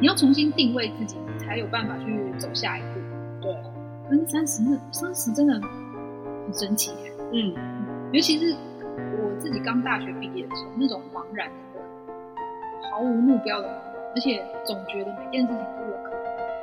[0.00, 3.00] 你要重新定位自己，你才有办法去走下一步。
[3.40, 3.56] 对，
[4.08, 7.52] 可是三十那三十真的很神奇耶，嗯，
[8.12, 8.54] 尤其是
[9.18, 11.80] 我自己刚大学毕业的时候，那种茫然的、
[12.90, 16.20] 毫无目标的茫然，而且总觉得每件事情都有可能。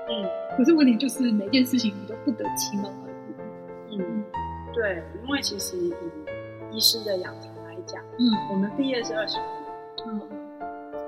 [0.10, 0.30] 嗯。
[0.58, 4.00] 可是问题就是每件事情你都不得其门而入。
[4.00, 4.24] 嗯，
[4.74, 5.94] 对，因为其实以
[6.72, 8.24] 医师的养成来讲，嗯。
[8.50, 9.50] 我们毕业是二十年，
[10.08, 10.22] 嗯。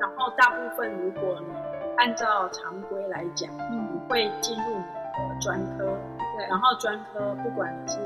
[0.02, 1.54] 然后大部分如果你
[1.95, 5.86] 按照常规来讲，你嗯，会进入某个专科，
[6.36, 7.99] 对，然后专科不管是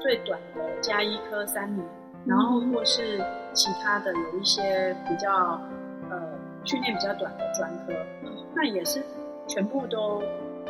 [0.00, 1.86] 最短的加医科三年，
[2.26, 5.60] 然后或是其他的有一些比较
[6.10, 6.20] 呃
[6.64, 7.92] 训练比较短的专科，
[8.54, 9.02] 那也是
[9.46, 10.22] 全部都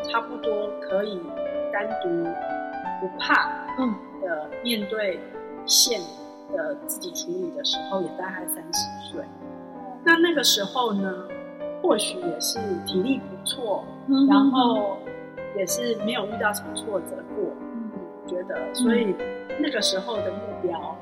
[0.09, 1.21] 差不多可以
[1.73, 2.25] 单独
[3.01, 3.95] 不怕嗯。
[4.23, 5.19] 的面对
[5.65, 5.99] 线
[6.53, 9.25] 的自己处理的时候，也大概三十岁。
[10.05, 11.25] 那那个时候呢，
[11.83, 14.99] 或许也是体力不错，嗯然后
[15.57, 17.47] 也是没有遇到什么挫折过，
[18.31, 19.15] 觉得，所以
[19.59, 20.97] 那个时候的目标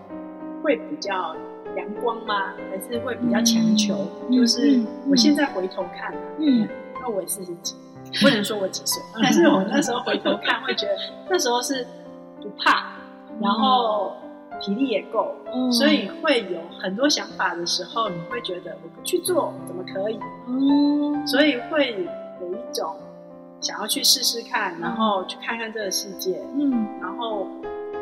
[0.62, 1.36] 会比较
[1.76, 2.54] 阳光吗？
[2.70, 3.94] 还是会比较强求？
[4.28, 6.66] 嗯就是嗯我现在回头看，嗯，
[7.02, 7.74] 那我也四十几，
[8.22, 10.94] 不能说我几岁，但是我那时候回头看，会觉得
[11.28, 11.86] 那时候是
[12.40, 12.94] 不怕，
[13.40, 14.14] 然后
[14.60, 15.70] 体力也够，嗯。
[15.70, 20.18] 所以会有很多想法的时候，你会觉得我不去做怎么可以？
[20.46, 21.92] 哦，所以会
[22.40, 22.96] 有一种
[23.60, 27.46] 想要去试试看，然后去看看这个世界，嗯然后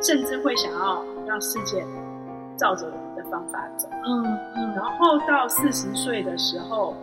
[0.03, 1.85] 甚至会想要让世界
[2.57, 3.89] 照着我们的方法走。
[3.93, 4.25] 嗯
[4.57, 6.95] 嗯，然后到四十岁的时候，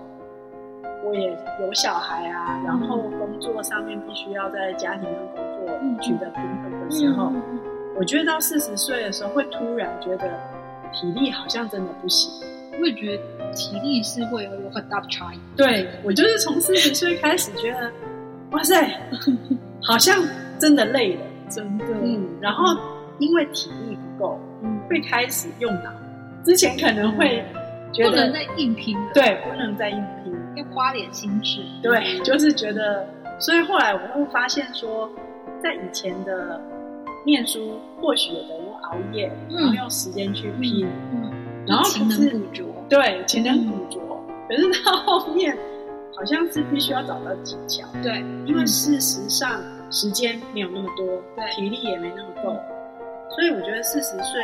[1.03, 7.31] 我也有小孩啊，然后工作上面必须要在家庭上工作嗯取得平衡的时候，
[7.97, 10.39] 我觉得到四十岁的时候，会突然觉得
[10.93, 12.31] 体力好像真的不行。
[12.45, 12.49] 嗯
[12.81, 15.39] 我也觉得体力是会有有很大的差异。
[15.55, 17.91] 对我就是从四十岁开始觉得，
[18.53, 19.01] 哇塞，
[19.83, 20.23] 好像
[20.59, 22.75] 真的累了，真的，嗯，然后
[23.19, 25.91] 因为体力不够，嗯，会开始用脑，
[26.45, 27.43] 之前可能会
[27.91, 31.61] 觉得不能再硬拼了，，对，不能再硬拼，要花点心智。
[31.81, 33.07] 对，就是觉得，
[33.39, 35.09] 所以后来我会发现说，
[35.61, 36.61] 在以前的
[37.25, 39.57] 念书，或许有的人用熬夜，嗯。
[39.57, 41.31] 然后用时间去拼，嗯，
[41.65, 42.65] 然后勤可是能补拙。
[42.89, 45.57] 对，勤能补拙，可是到后面
[46.15, 47.87] 好像是必须要找到技巧。
[48.01, 52.55] 对，因为事实上时间没有那么多，对体力也没那么够，
[53.35, 54.43] 所以我觉得四十岁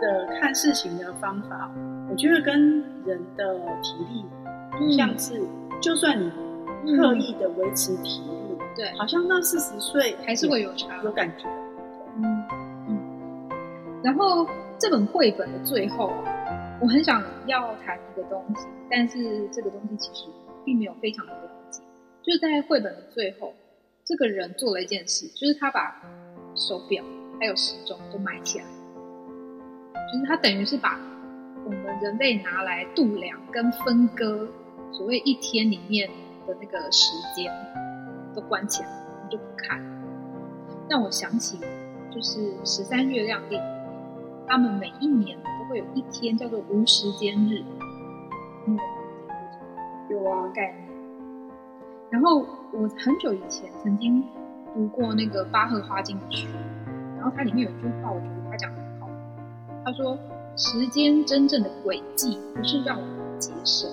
[0.00, 1.70] 的看事情的方法，
[2.10, 4.24] 我觉得跟人的体力
[4.80, 5.40] 嗯像是，
[5.80, 6.30] 就算你
[6.96, 11.02] 刻意的维持体力，对，好像到四十岁还是会有差。
[11.02, 11.48] 有感觉。
[12.16, 12.44] 嗯
[12.88, 13.48] 嗯。
[14.02, 14.46] 然后
[14.78, 20.26] 这本绘本的最后啊，我很想要谈一个东西，但是这个东西其实
[20.66, 21.80] 并没有非常的了解。
[22.22, 23.54] 就是在绘本的最后，
[24.04, 26.02] 这个人做了一件事，就是他把
[26.54, 27.02] 手表
[27.40, 28.64] 还有时钟都埋起来，
[30.12, 31.00] 就是他等于是把
[31.64, 34.46] 我们人类拿来度量跟分割
[34.92, 36.10] 所谓一天里面
[36.46, 37.50] 的那个时间
[38.34, 39.80] 都关起来，我们就不看。
[40.90, 41.58] 让我想起
[42.10, 43.56] 就是十三月亮历，
[44.46, 45.56] 他们每一年都。
[45.68, 47.60] 会有一天叫做无时间日，
[48.68, 48.78] 嗯，
[50.08, 50.88] 有啊概念。
[52.10, 54.24] 然后我很久以前曾经
[54.74, 56.46] 读过那个巴赫花精的书，
[57.16, 59.08] 然后它里面有一句话，我觉得他讲的很好。
[59.84, 60.16] 他说
[60.56, 63.90] ：“时间真正的轨迹不是让我们节省，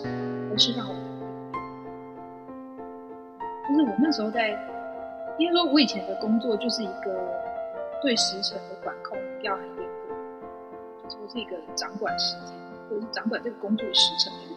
[0.51, 1.03] 而是让我们……
[3.67, 4.49] 就是我那时候在，
[5.39, 7.15] 应该说，我以前的工作就是一个
[8.01, 9.83] 对时辰的管控要很严格，
[11.09, 12.53] 就是。”我是一个掌管时间，
[12.89, 14.55] 或者是掌管这个工作时辰的人，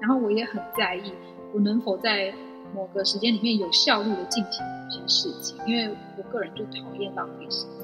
[0.00, 1.12] 然后我也很在意
[1.52, 2.32] 我能否在
[2.74, 7.78] 某个时间里面有效率的进行某些事情，因为我个人就讨厌浪费时间。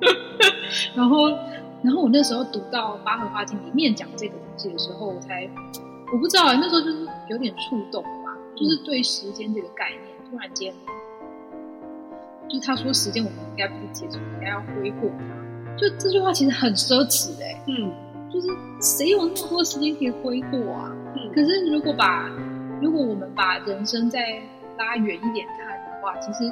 [0.96, 1.28] 然后，
[1.82, 5.48] 然后我那时候读到《八合花经》里面讲这个东西的时候，我才
[6.12, 10.72] 我不知道，那时候就是有点触动吧，就是对时间这个概念，突然间，
[12.48, 15.76] 就他说时间我们应该不是节省，应该要挥霍它。
[15.76, 17.92] 就这句话其实很奢侈哎，嗯，
[18.32, 18.48] 就是
[18.80, 20.90] 谁有那么多时间可以挥霍啊？
[21.16, 22.28] 嗯，可是如果把
[22.80, 24.20] 如果我们把人生再
[24.78, 26.50] 拉远一点看的话，其实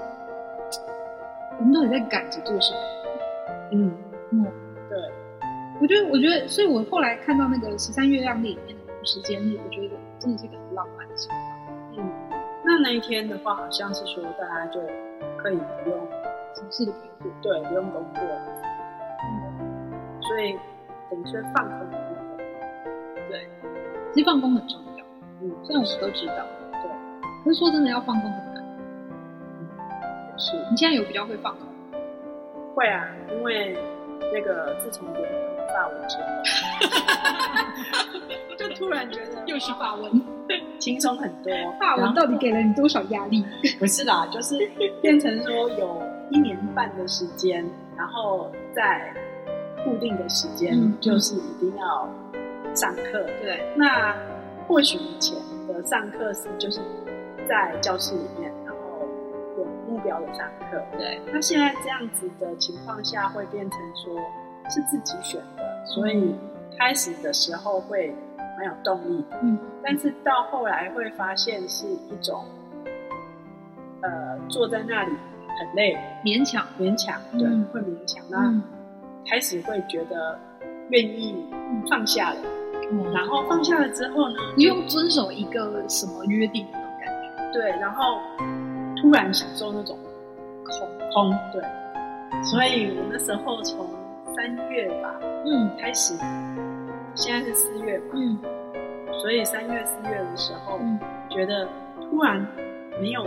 [1.58, 2.78] 我们到底在赶着做什么？
[3.72, 3.92] 嗯
[4.32, 4.44] 嗯，
[4.88, 4.98] 对，
[5.80, 11.36] 我觉得我觉得，所以我后来看到那个十三月亮历里面的时间日，我觉得真的是一个很浪漫的想法。
[11.96, 12.10] 嗯，
[12.64, 14.80] 那那一天的话，好像是说大家就
[15.36, 15.98] 可以不用
[16.54, 18.22] 什么事都不用做，对，不用工作。
[19.22, 19.58] 嗯
[20.20, 20.54] 所以
[21.10, 22.46] 等于说放空的部分，
[23.30, 23.48] 对，
[24.12, 25.04] 其实放空很重要。
[25.40, 26.44] 嗯，虽然我们都知道，
[26.82, 26.90] 对，
[27.44, 28.62] 可是说真的要放空很难。
[29.60, 30.56] 嗯，是。
[30.70, 31.66] 你现在有比较会放空？
[32.74, 33.76] 会啊，因为
[34.32, 35.22] 那个自从学
[35.74, 36.24] 法文之后，
[38.58, 40.20] 就突然觉得又是法文，
[40.78, 41.52] 轻松很多。
[41.80, 43.44] 法文到底给了你多少压力？
[43.80, 44.58] 不是啦，就是
[45.00, 47.64] 变成说有一年半的时间，
[47.96, 49.12] 然后在。
[49.84, 52.08] 固定的时间就是一定要
[52.74, 53.24] 上课。
[53.40, 54.16] 对，那
[54.66, 55.36] 或许以前
[55.66, 56.80] 的上课是就是
[57.48, 59.06] 在教室里面，然后
[59.56, 60.82] 有目标的上课。
[60.96, 64.20] 对，那现在这样子的情况下，会变成说
[64.68, 66.34] 是自己选的，所以
[66.78, 68.14] 开始的时候会
[68.56, 69.24] 蛮有动力。
[69.42, 72.44] 嗯，但是到后来会发现是一种，
[74.02, 75.12] 呃，坐在那里
[75.58, 78.22] 很累，勉强，勉强，对，会勉强。
[78.28, 78.52] 那
[79.28, 80.38] 开始会觉得
[80.88, 81.44] 愿意
[81.90, 82.36] 放下了，
[83.12, 88.20] 然后放下了之后呢，不用遵守一个什么约定那种感觉，对，然后
[88.96, 89.98] 突然享受那种
[90.64, 91.62] 空空，对，
[92.42, 93.86] 所以我那时候从
[94.34, 95.14] 三月吧，
[95.44, 96.14] 嗯，开始，
[97.14, 98.38] 现在是四月嘛，嗯，
[99.20, 100.80] 所以三月四月的时候，
[101.28, 101.68] 觉得
[102.00, 102.46] 突然
[102.98, 103.26] 没有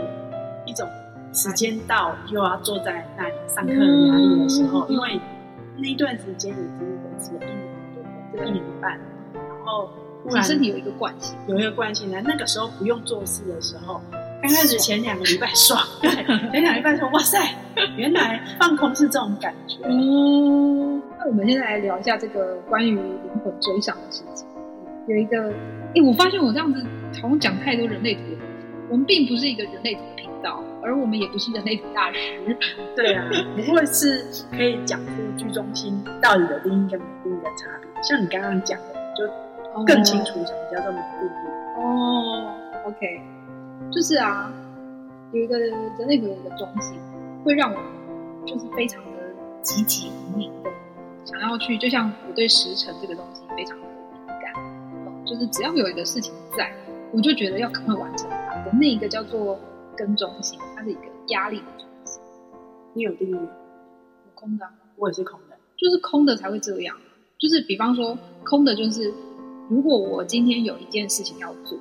[0.65, 0.87] 一种
[1.31, 5.21] 时间到又要坐在那里上课的压力的时候，因为。
[5.77, 7.67] 那一段时间已经维持了一年
[8.35, 8.91] 多，一年半，
[9.33, 9.89] 然后
[10.23, 12.21] 突然身体有一个惯性，有一个惯性来。
[12.21, 14.01] 那个时候不用做事的时候，
[14.41, 16.09] 刚开始前两个礼拜爽，对，
[16.51, 17.37] 前两个礼拜说哇塞，
[17.97, 19.77] 原来放空是这种感觉。
[19.85, 24.45] 嗯，那我们现在来聊一下这个关于灵魂追上的事情。
[25.07, 25.51] 有一个，
[25.95, 26.85] 哎，我发现我这样子
[27.21, 28.17] 好像讲太多人类。
[28.89, 30.20] 我们并不是一个人类图
[30.81, 32.57] 而我们也不是人类图大师，
[32.95, 33.23] 对啊，
[33.55, 38.03] 不过是可以讲出居中心到底的定义跟没定义的差别。
[38.03, 39.23] 像你刚刚讲的，就
[39.85, 41.31] 更清楚什么叫做没定义。
[41.77, 42.53] 哦
[42.85, 43.21] ，OK，
[43.91, 44.51] 就是啊，
[45.31, 45.71] 有一个人
[46.07, 46.99] 类图有一个中心，
[47.43, 47.77] 会让我
[48.45, 49.09] 就是非常的
[49.61, 50.69] 积极引领的，
[51.25, 53.83] 想要去，就像我对时辰这个东西非常的
[54.25, 54.53] 敏感，
[55.25, 56.71] 就是只要有一个事情在，
[57.11, 59.59] 我就觉得要赶快完成它的那一个叫做。
[60.01, 62.19] 跟中心，它是一个压力的中心。
[62.95, 63.33] 你有定义？
[63.33, 66.97] 有空的，我也是空的，就是空的才会这样。
[67.37, 69.13] 就是比方说，空的就是，
[69.69, 71.77] 如果我今天有一件事情要做，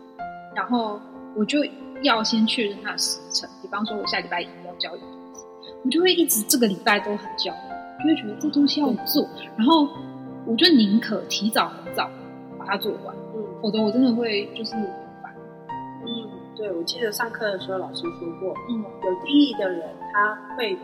[0.54, 1.00] 然后
[1.34, 1.60] 我就
[2.02, 3.48] 要先确认它的时辰。
[3.62, 5.46] 比方说，我下礼拜一要交一个东西，
[5.82, 9.88] 我就会一直这个礼拜都很焦虑，就会觉得这东西要做，然后
[10.46, 12.10] 我就宁可提早很早
[12.58, 14.74] 把它做完，嗯，否则我真的会就是。
[16.60, 20.76] 对，我记得上课的时候老师说过，嗯，有定义的人他会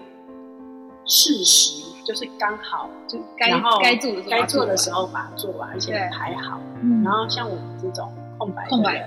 [1.05, 3.51] 适时就是刚好就该
[3.83, 6.59] 该做的该做的完时候把它做完，而且对排好。
[6.81, 9.07] 嗯然后像我们这种空白的空白人，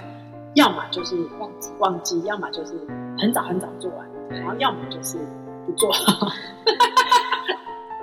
[0.53, 2.73] 要么就是忘记忘记，要么就是
[3.17, 5.17] 很早很早做完，然后要么就是
[5.65, 5.91] 不做。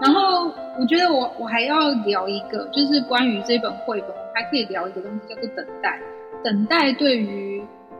[0.02, 0.46] 然后
[0.78, 6.00] 我觉得我我还要聊一个，就是关于这本绘本，我还可以聊一个东西叫做等待。
[6.44, 7.55] 等待对于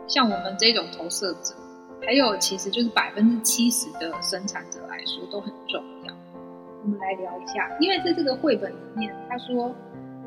[0.06, 1.54] 像我们这种投射者，
[2.04, 6.14] 还有其实就是百分之七十的生产者来说都很重要。
[6.82, 9.74] 我们来聊一下，因为在这个绘本里面，他说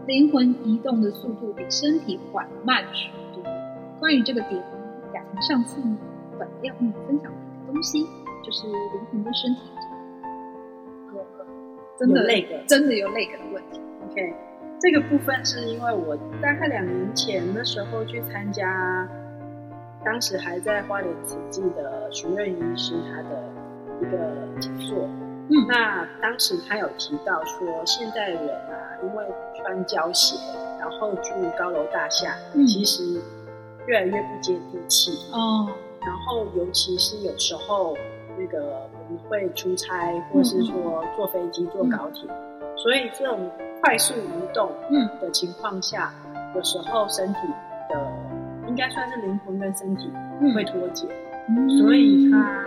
[0.06, 3.44] 灵魂移动的速度比身体缓慢许多。
[4.00, 4.62] 关于这个点，
[5.14, 5.82] 雅婷上次
[6.38, 8.04] 本要跟你分享的一个东西，
[8.46, 9.62] 就是灵魂跟身体
[11.14, 11.26] 呃
[11.98, 13.80] 真的有那个真的有那个的问题。
[14.10, 14.34] OK，
[14.80, 19.08] 这个部分是因为我大概两年前的时候去参加，
[20.04, 23.44] 当时还在花莲慈济的徐润医师他的
[24.02, 24.18] 一个
[24.60, 24.98] 讲座。
[25.50, 25.66] 嗯。
[25.68, 29.26] 那当时他有提到说，现代人啊，因为
[29.58, 30.38] 穿胶鞋，
[30.80, 32.66] 然后住高楼大厦，嗯。
[32.66, 33.22] 其实
[33.88, 35.12] 越来越不接地气。
[35.34, 35.68] 哦，
[36.02, 37.98] 然后尤其是有时候
[38.38, 42.24] 那个我们会出差，或是说坐飞机、坐高铁，
[42.78, 45.10] 所以这种快速移动嗯。
[45.20, 46.14] 的情况下，
[46.56, 47.40] 有时候身体
[48.80, 50.54] 该算是灵魂跟身体嗯。
[50.56, 51.08] 会脱节，
[51.50, 51.70] 嗯。
[51.78, 52.66] 所以他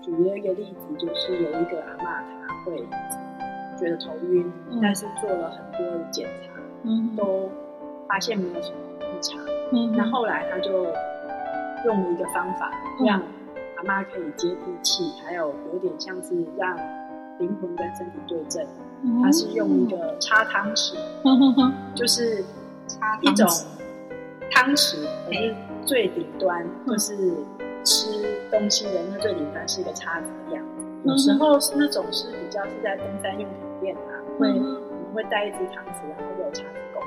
[0.00, 2.78] 举了一个例子，就是有一个阿妈，她会
[3.78, 4.78] 觉得头晕，嗯。
[4.80, 6.52] 但是做了很多的检查，
[6.84, 7.14] 嗯。
[7.16, 7.50] 都
[8.08, 9.38] 发现没有什么异常。
[9.72, 9.92] 嗯。
[9.96, 10.86] 那后来他就
[11.84, 12.70] 用了一个方法，
[13.00, 13.06] 嗯。
[13.06, 13.20] 让
[13.76, 16.76] 阿妈可以接地气，还有有点像是让
[17.38, 18.64] 灵魂跟身体对症。
[19.22, 20.94] 他是用一个插汤匙，
[21.94, 22.42] 就是
[22.88, 23.66] 插一种匙
[24.50, 25.54] 汤匙，可是
[25.84, 26.92] 最顶端嗯。
[26.92, 27.16] 就是
[27.84, 28.06] 吃
[28.50, 30.64] 东西的那最顶端是一个叉子的样
[31.04, 37.00] 有时候是那种是比较是在登山用品店啊，会嗯我们会带一只汤匙，然后有叉子钩，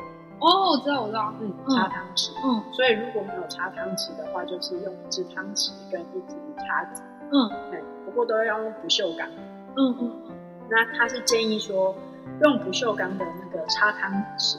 [0.45, 2.29] 哦，我知道我知道，嗯，嗯插汤匙。
[2.45, 2.63] 嗯。
[2.71, 7.49] 所以如果没有插汤匙的话，就是用一只汤匙跟一只叉子，嗯。
[7.71, 9.27] 对，不过都要用不锈钢。
[9.75, 9.95] 嗯。
[9.99, 10.35] 嗯嗯。
[10.69, 11.95] 那他是建议说，
[12.43, 14.57] 用不锈钢的那个插汤匙，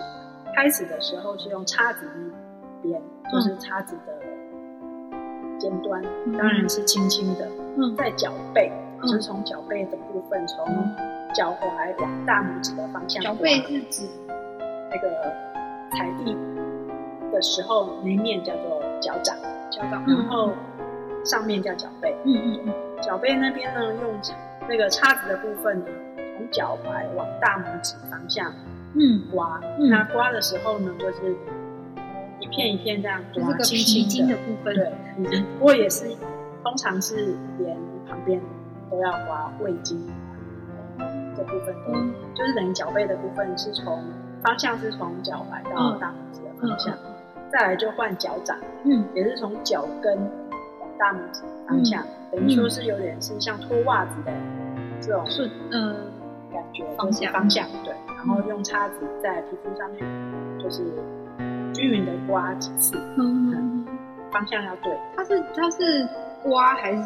[0.57, 2.48] 开始的时候是用叉子那
[2.83, 3.01] 边，
[3.33, 4.12] 就是叉子的
[5.59, 7.95] 尖端，嗯当然是轻轻的，嗯。
[7.97, 9.03] 在脚背，嗯。
[9.03, 10.67] 就是从脚背的部分，从
[11.35, 14.09] 脚踝往大拇指的方向刮，脚背是指
[14.91, 15.09] 那个
[15.93, 16.37] 踩地
[17.33, 19.37] 的时候，那一面叫做脚掌，
[19.71, 20.53] 脚掌，然后
[21.25, 22.14] 上面叫脚背。
[22.25, 22.75] 嗯嗯嗯。
[23.01, 24.12] 脚背那边呢，用
[24.69, 25.87] 那个叉子的部分呢，
[26.37, 28.53] 从脚踝往大拇指方向
[28.95, 29.61] 嗯，刮。
[29.79, 29.88] 嗯。
[29.88, 31.37] 那刮的时候呢，就是
[32.49, 34.35] 一片一片这样刮，就是个轻皮筋轻的。
[34.35, 35.41] 的部分，对。
[35.59, 36.07] 不过也是，
[36.65, 37.77] 通常是连
[38.09, 38.41] 旁边
[38.91, 40.01] 都要刮胃经
[41.37, 44.03] 这部分都，嗯就是等于脚背的部分是从
[44.43, 46.95] 方向是从脚踝到嗯大拇指的嗯方向，
[47.53, 48.57] 再来就换脚掌。
[48.85, 54.33] 嗯也是从脚跟往大拇指方向，等于说是有点是像脱袜子的
[55.01, 55.95] 这种顺嗯
[56.53, 60.03] 感觉，方向就是方向对，然后用叉子在皮肤上面
[60.59, 61.28] 就是均
[61.87, 63.51] 匀的刮几次，嗯。
[63.53, 63.87] 嗯，
[64.31, 66.09] 方向要对，它是它是
[66.43, 67.03] 刮还是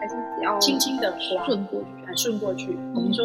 [0.00, 2.06] 还是只要轻轻的刮，顺过去？
[2.06, 3.24] 还顺过去，等于说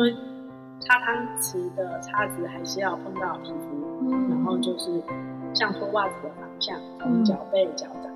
[0.80, 4.30] 擦汤匙的叉子还是要碰到皮肤，嗯。
[4.30, 5.02] 然后就是
[5.54, 8.12] 像脱袜子的方向，从脚背、脚掌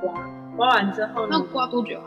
[0.00, 0.14] 刮，
[0.56, 2.06] 刮完之后呢那，刮多久啊？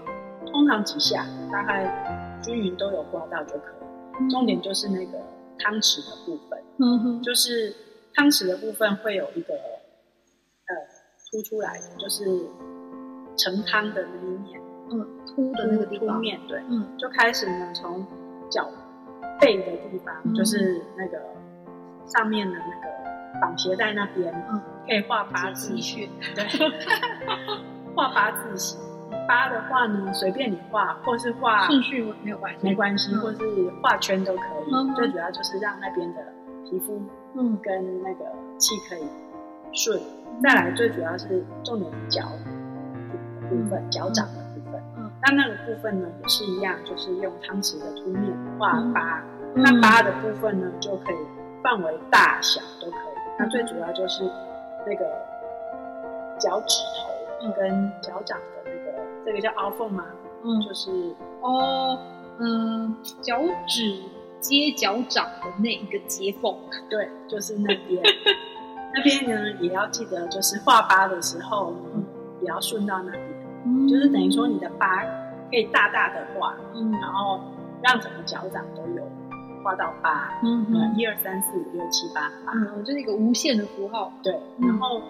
[0.51, 4.29] 通常几下，大概均匀都有刮到就可以。
[4.29, 5.17] 重点就是那个
[5.59, 7.21] 汤匙的部分，嗯哼。
[7.21, 7.75] 就是
[8.15, 10.75] 汤匙的部分会有一个呃
[11.31, 12.23] 凸出来的，就是
[13.37, 16.97] 盛汤的那一面，嗯，凸的那个地方，凸面对，嗯。
[16.97, 18.05] 就开始呢从
[18.49, 18.69] 脚
[19.39, 20.33] 背的地方，嗯。
[20.33, 21.19] 就是那个
[22.07, 26.45] 上面的那个绑鞋带那边，嗯，可以画八字对，
[27.95, 28.79] 画八字形。
[29.27, 33.19] 八的话呢，随便你画，或是画顺序没有关系，没关系，嗯。
[33.19, 33.39] 或是
[33.81, 34.73] 画圈都可以。
[34.73, 36.21] 嗯最主要就是让那边的
[36.69, 37.01] 皮肤
[37.37, 38.25] 嗯跟那个
[38.57, 39.03] 气可以
[39.73, 40.01] 顺。
[40.41, 44.81] 再来，最主要是重点是脚的部分，脚掌的部分。
[44.97, 49.23] 嗯那那个部分呢，也是一样，就是用汤匙的凸面画八。
[49.55, 51.15] 嗯那八的部分呢，就可以
[51.63, 53.15] 范围大小都可以。
[53.39, 54.23] 那最主要就是
[54.85, 55.05] 那个
[56.37, 56.83] 脚趾
[57.41, 60.03] 头跟脚掌的那个，这个叫凹缝吗？
[60.43, 60.91] 嗯就是
[61.41, 61.97] 哦
[62.37, 64.01] 嗯，脚趾
[64.39, 66.55] 接脚掌的那一个接缝，
[66.89, 68.01] 对，就是那边。
[68.93, 72.03] 那边呢，也要记得，就是画疤的时候呢，
[72.41, 75.03] 也要顺到那边，就是等于说你的疤
[75.51, 76.91] 可以大大的画，嗯。
[77.01, 77.41] 然后
[77.83, 79.05] 让整个脚掌都有
[79.63, 82.31] 画到八，嗯嗯，一二三四五六七八。
[82.45, 84.13] 八，嗯，就是一个无限的符号。
[84.23, 84.67] 对，嗯。
[84.69, 85.01] 然后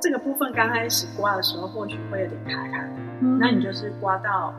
[0.00, 2.84] 这个部分刚开始刮的时候，或许会有点卡卡
[3.38, 4.52] 那你就是刮到，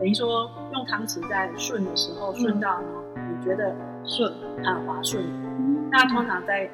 [0.00, 2.80] 等于说用汤匙在顺的时候，顺到
[3.44, 3.74] 觉得
[4.04, 4.32] 顺，
[4.64, 5.88] 很滑顺，嗯。
[5.90, 6.68] 那通常在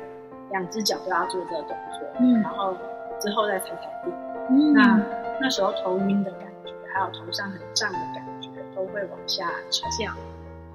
[0.51, 2.41] 两只脚都要做这个动作，嗯。
[2.41, 2.75] 然后
[3.21, 4.11] 之后再踩踩地。
[4.51, 4.73] 嗯。
[4.73, 5.01] 那
[5.41, 9.89] 那时候头晕的感觉，还有头上很胀的感觉，都会往下沉。
[9.99, 10.16] 这样，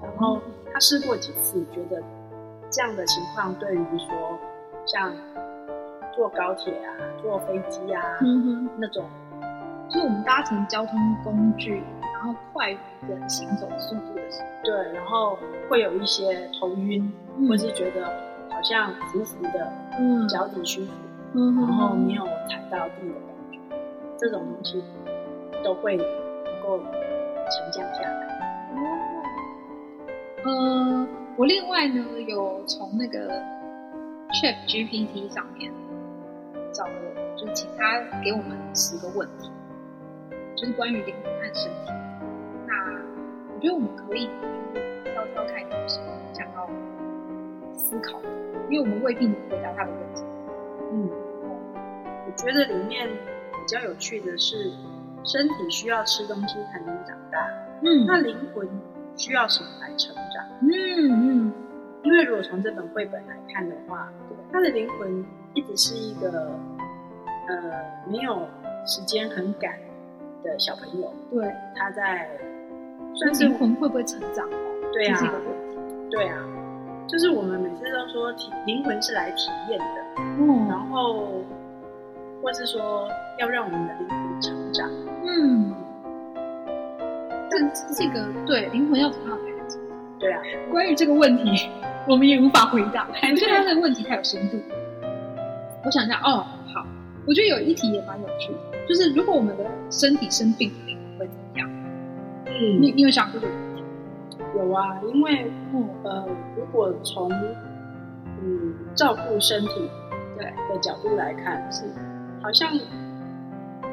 [0.02, 0.38] 然后
[0.72, 2.02] 他试过几次，觉得
[2.70, 4.38] 这样的情况对于说
[4.84, 5.12] 像
[6.14, 6.88] 坐高铁啊、
[7.20, 9.04] 坐飞机啊、嗯哼，那种，
[9.88, 11.82] 就是我们搭乘交通工具，
[12.16, 15.38] 然后快于人行走速度的时候，对，然后
[15.68, 18.06] 会有一些头晕，嗯或是觉得
[18.50, 20.92] 好像浮浮的，嗯脚底虚浮，
[21.34, 23.58] 嗯然后没有踩到地的感觉，
[24.16, 24.82] 这种东西
[25.62, 26.06] 都会能
[26.62, 28.26] 够沉降下来。
[30.42, 31.06] 呃，
[31.36, 33.28] 我另外呢有从那个
[34.30, 35.70] Chat GPT 上面
[36.72, 39.50] 找了，就是请他给我们十个问题，
[40.56, 41.92] 就是关于灵魂和身体。
[43.56, 46.68] 那我觉得我们可以去挑挑看有什么想要
[47.72, 48.28] 思考的，
[48.68, 50.22] 因为我们未必能回答他的问题。
[50.92, 51.10] 嗯，
[52.26, 54.70] 我觉得里面比较有趣的是，
[55.24, 57.48] 身体需要吃东西才能长大，
[57.82, 58.04] 嗯。
[58.06, 58.68] 那灵魂
[59.16, 60.44] 需要什么来成长？
[60.60, 61.52] 嗯嗯。
[62.02, 64.12] 因为如果从这本绘本来看的话，
[64.52, 66.52] 他的灵魂一直是一个
[67.48, 68.46] 呃没有
[68.86, 69.72] 时间很赶
[70.44, 72.28] 的小朋友，对，他在
[73.16, 74.48] 算是灵魂会不会成长？
[74.92, 75.18] 对啊。
[76.08, 76.38] 对啊，
[77.08, 79.84] 就是我们每次都说体灵魂是来体验的，
[80.38, 81.44] 嗯然哦，后
[82.40, 83.08] 或是说
[83.40, 84.88] 要让我们的灵魂成长。
[85.24, 85.74] 嗯，
[87.50, 89.38] 但这个对灵魂要怎么样
[89.68, 89.98] 成长？
[90.20, 90.40] 对啊，
[90.70, 91.68] 关于这个问题，
[92.08, 94.56] 我们也无法回答，我觉得他这个问题太有深度。
[95.84, 96.86] 我想一下，哦，好，
[97.26, 100.70] 我觉得有一题也蛮有趣的，就是如果我们的身体生病？
[102.58, 103.82] 嗯你你有想过这个问题？
[104.56, 106.26] 有啊，因为嗯呃，
[106.56, 107.30] 如果从
[108.42, 109.90] 嗯照顾身体
[110.36, 111.84] 对的角度来看，是
[112.42, 112.70] 好像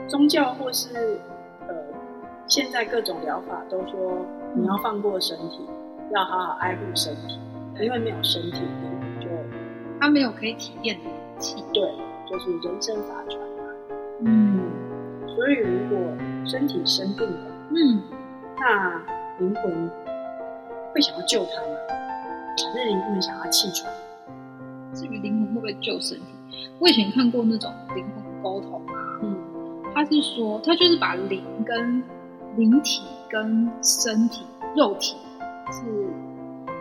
[0.07, 1.19] 宗教或是
[1.67, 1.75] 呃
[2.47, 5.65] 现在各种疗法都说你要放过身体，
[6.13, 7.39] 要好好爱护身体，
[7.81, 8.61] 因为没有身体，
[9.19, 9.27] 就
[9.99, 11.63] 他没有可以体验的勇气。
[11.73, 11.81] 对，
[12.29, 13.63] 就是人生法传嘛。
[14.25, 14.61] 嗯
[15.35, 15.99] 所以如果
[16.45, 18.01] 身体生病了，嗯，
[18.65, 18.97] 那
[19.39, 19.91] 灵魂
[20.93, 21.75] 会想要救他吗？
[22.55, 23.91] 还是灵魂想要气喘？
[24.93, 29.35] 至于灵魂会不会救身体，我以前看过那种灵魂沟通啊，嗯
[29.93, 32.01] 他是说，他就是把灵跟
[32.55, 34.45] 灵体跟身体
[34.77, 35.17] 肉体
[35.69, 35.83] 是，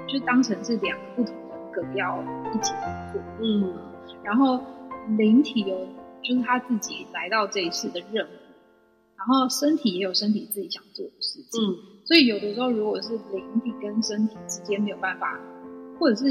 [0.07, 2.23] 就当成是两个不同人格要
[2.55, 3.21] 一起工作。
[3.41, 3.75] 嗯
[4.23, 4.61] 然后
[5.19, 5.77] 灵体有
[6.23, 8.29] 就是他自己来到这一世的任务，
[9.17, 11.63] 然后身体也有身体自己想做的事情。
[11.63, 11.77] 嗯。
[12.05, 15.39] 所以有的时候，如果是灵体跟身体之间没有办法，
[15.99, 16.27] 或者是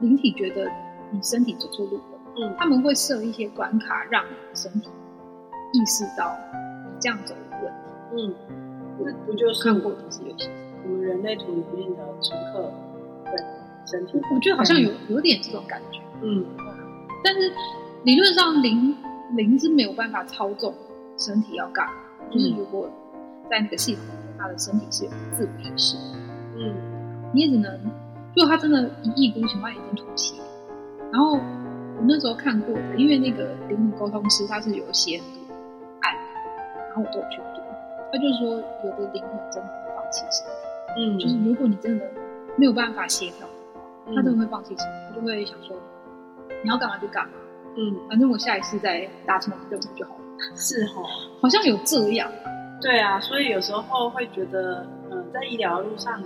[0.00, 0.70] 灵体觉得
[1.12, 2.54] 你身体走错路了，嗯。
[2.58, 4.88] 他们会设一些关卡，让你的身体
[5.72, 6.36] 意识到
[6.84, 7.84] 你这样走的问题。
[8.16, 8.34] 嗯，
[9.00, 10.48] 那不就是看过电视游戏，
[10.84, 12.62] 我们人类图里面的乘客
[13.24, 13.32] 的
[13.86, 14.20] 身体？
[14.32, 16.44] 我觉得好像有有点这种感觉，嗯。
[17.24, 17.50] 但是
[18.04, 18.94] 理论上灵
[19.34, 20.74] 灵是没有办法操纵
[21.24, 21.92] 身体要干嘛，
[22.30, 22.88] 就是如果
[23.50, 26.02] 在那个系统里面，他的身体是有自我意识的，
[26.56, 26.74] 嗯。
[27.32, 27.80] 你也只能，
[28.36, 30.44] 如果他真的一意孤行，他已经吐气了。
[31.10, 35.54] 然后我那时候看过的，因为那个灵魂沟通师他是有写很多
[36.02, 36.18] 案例，
[36.88, 37.60] 然后我都有去读，
[38.12, 38.54] 他就说
[38.84, 40.46] 有的灵魂真的会放弃身
[40.94, 42.04] 体，嗯，就是如果你真的
[42.56, 43.48] 没有办法协调
[44.14, 45.76] 他真的会放弃身体，他就会想说
[46.62, 47.32] 你要干嘛就干嘛，
[47.76, 47.96] 嗯。
[48.08, 50.23] 反正我下一次再达成我的任务就好了，
[50.56, 51.04] 是哦，
[51.40, 52.30] 好像有这样，
[52.80, 56.22] 对啊，所以有时候会觉得，嗯、在医疗路上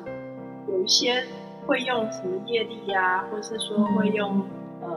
[0.66, 1.24] 有一些
[1.66, 4.42] 会用什么业力啊，或是说会用
[4.80, 4.88] 呃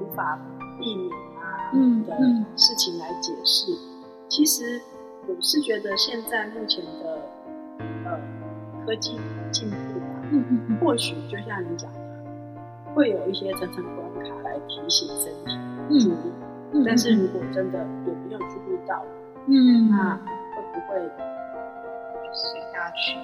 [0.00, 0.38] 无法
[0.78, 1.72] 避免啊
[2.06, 2.16] 的
[2.56, 3.72] 事情来解释。
[4.28, 4.80] 其实
[5.26, 7.20] 我是觉得现在目前的
[8.04, 8.20] 呃
[8.84, 9.18] 科技
[9.50, 11.98] 进步啊，或许就像你讲的，
[12.94, 16.43] 会有一些层层关卡来提醒身体注嗯意。
[16.74, 19.02] 嗯，但是如果真的也没有注意到，
[19.46, 20.14] 嗯，那
[20.54, 20.98] 会不会
[22.32, 23.16] 随他去。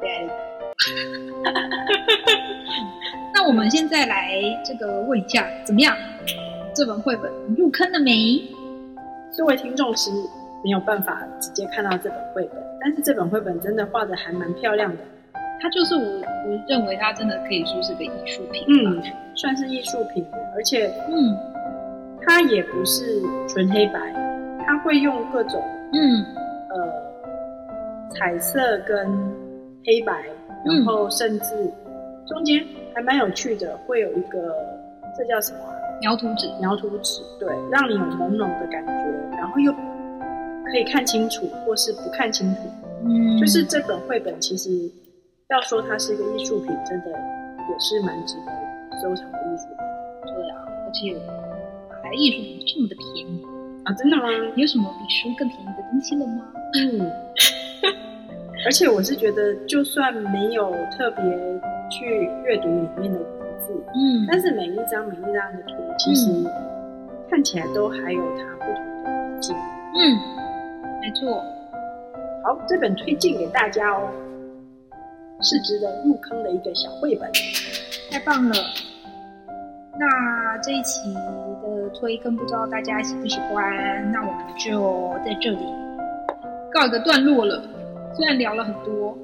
[0.00, 0.28] 对。
[3.32, 5.96] 那我们现在来这个问一下，怎么样？
[6.74, 8.42] 这本绘本入坑了没？
[9.36, 10.10] 各位听众是
[10.64, 14.98] 没有办法直接看到这本绘本，但是这本绘本真的画的还蛮漂亮的，
[15.60, 19.02] 它就是我我认为它真的可以说是个艺术品，嗯，
[19.36, 21.36] 算是艺术品，而且嗯
[22.26, 23.98] 它也不是纯黑白，
[24.66, 25.62] 它会用各种
[25.92, 26.24] 嗯。
[26.70, 27.04] 呃
[28.16, 29.08] 彩色跟
[29.84, 30.12] 黑白，
[30.64, 31.72] 然后甚至
[32.28, 32.64] 中间
[32.94, 34.54] 还蛮有趣的，会有一个
[35.16, 38.92] 这叫什么啊、描图纸，描图纸，对，让你有朦胧的感觉，
[39.36, 42.60] 然后又可以看清楚，或是不看清楚。
[43.04, 44.70] 嗯，就是这本绘本，其实
[45.50, 49.76] 要说它是一个艺术品，真的也是蛮值得收藏的艺术品。
[50.34, 51.16] 对啊，而且
[52.04, 53.42] 买来艺术品这么的便宜，
[53.84, 53.92] 啊！
[53.94, 54.24] 真的吗？
[54.56, 56.52] 有什么比书更便宜的东西了吗？
[56.74, 57.10] 嗯。
[58.66, 61.24] 而且我是觉得，就算没有特别
[61.90, 66.30] 去阅读里面的文字，嗯但是每一张每一张的图，其实
[67.30, 69.56] 看起来都还有它不同的意境。
[69.96, 70.18] 嗯，
[71.00, 71.42] 没错，
[72.44, 74.10] 好，这本推荐给大家哦，
[75.40, 77.30] 是值得入坑的一个小绘本。
[78.10, 78.54] 太棒了。
[79.98, 85.66] 那这一期的推更不知道大家喜不喜欢，那我们就在这里
[86.72, 87.62] 告一个段落了。
[88.14, 89.16] 虽然聊了很多，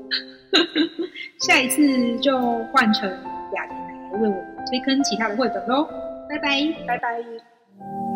[1.47, 2.39] 下一次就
[2.73, 3.09] 换成
[3.55, 5.89] 雅婷来为我们推坑其他的绘本喽。
[6.29, 6.61] 拜拜。
[6.87, 8.10] 拜拜。